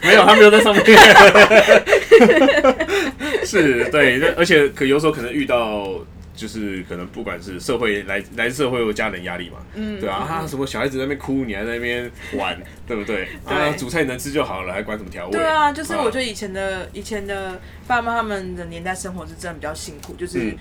[0.02, 0.82] 没有，他没有在上面。
[3.44, 5.90] 是，对，而且可有时候可能遇到，
[6.36, 13.28] 就是可能不管是社会来来自社会或家人压力嘛，嗯，对啊，他什么小孩子在那边哭，你还在那边玩，对不对？
[13.48, 15.32] 对啊，煮菜能吃就好了，还管什么调味？
[15.32, 20.56] 对啊，就是我觉得以前的以前的爸妈他们的年代生活是真的比较辛苦，就是。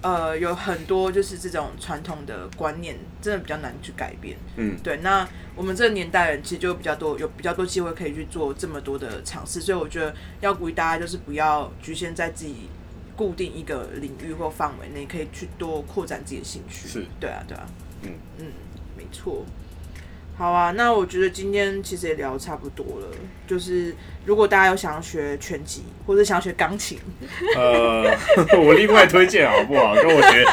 [0.00, 4.36] 呃，有很多就是这种传统的观念，真的比较难去改变。
[4.54, 4.96] 嗯，对。
[4.98, 12.68] 那我们这个年代人其实就比较多，有比较多机会可以去做这么多的尝试，所以我觉得要鼓励大家，就是不要局限在自己
[13.18, 16.86] 固定一个领域或范围内，可以去多扩展自己的兴趣。
[16.86, 17.66] 是，对啊，对啊。
[18.04, 18.46] 嗯嗯，
[18.96, 19.44] 没错。
[20.36, 23.08] 好啊，那我觉得今天其实也聊得差不多了。
[23.44, 23.92] 就是
[24.24, 26.96] 如果大家有想要学拳击，或者想要学钢琴，
[27.56, 28.16] 呃，
[28.56, 29.96] 我另外推荐好不好？
[29.96, 30.44] 跟我学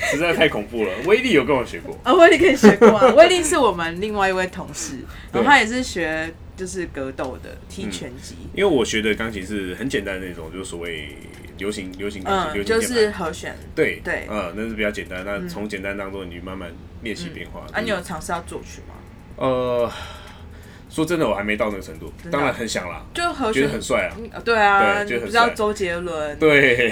[0.10, 0.90] 实在太恐怖了。
[1.04, 3.12] 威力有跟我学过啊，威力可以学过啊。
[3.12, 4.94] 威力是我们另外一位同事，
[5.30, 8.34] 然后他也是学就是格斗的，踢拳击。
[8.54, 11.14] 因为我学的钢琴是很简单的那种，就是所谓。
[11.60, 13.54] 流行流行钢琴，就是和弦。
[13.74, 15.22] 对对，嗯，那是比较简单。
[15.24, 17.60] 那从简单当中，你慢慢练习变化。
[17.70, 18.94] 啊，你有尝试要作曲吗？
[19.36, 19.92] 呃，
[20.88, 22.10] 说真的，我还没到那个程度。
[22.30, 24.40] 当然很想啦，就和弦，觉得很帅啊。
[24.42, 26.38] 对啊，你不知道周杰伦？
[26.38, 26.90] 对，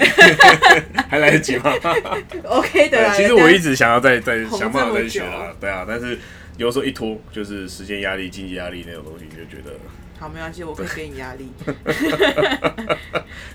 [1.09, 1.73] 还来得及吗？
[2.45, 3.11] OK 的。
[3.15, 5.51] 其实我一直想要再再想办法再学啊。
[5.59, 6.17] 对啊，但是
[6.57, 9.73] 有时候一拖，就是时间压力、经济压力那种东西，你就觉得。
[10.19, 11.49] 好，没关系，我可以给你压力。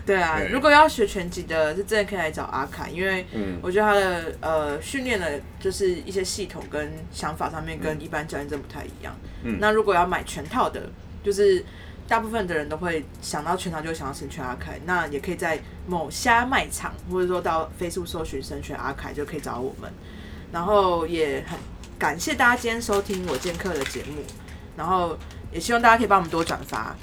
[0.06, 3.26] 对啊，如果要学拳击的，是真的可以来找阿凯，因为
[3.60, 9.14] 我觉得他的呃训练的，就是一些系统跟想法上面跟一般教练真不太一样。
[9.42, 10.90] 嗯，那如果要买全套的，
[11.22, 11.62] 就是
[12.08, 14.80] 大部分的人都会想到全套，就会想到神拳阿凯。
[14.86, 19.90] 那也可以在某虾卖场，或者说到 Facebook 搜寻神拳阿凯，就可以找到我们。
[20.50, 21.58] 然后也很
[21.98, 24.22] 感谢大家今天收听我剑客的节目，
[24.76, 25.18] 然后。
[25.54, 26.94] 也希望大家可以帮我们多转发。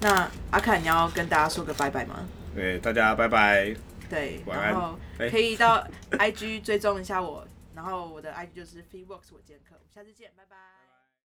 [0.00, 2.26] 那阿凯，你要跟大家说个拜拜吗？
[2.54, 3.74] 对，大家拜拜。
[4.08, 7.44] 对，然后可以到 IG 追踪一下我，
[7.74, 10.75] 然后我的 IG 就是 f e e w o r k s 我健客，下次见，拜拜。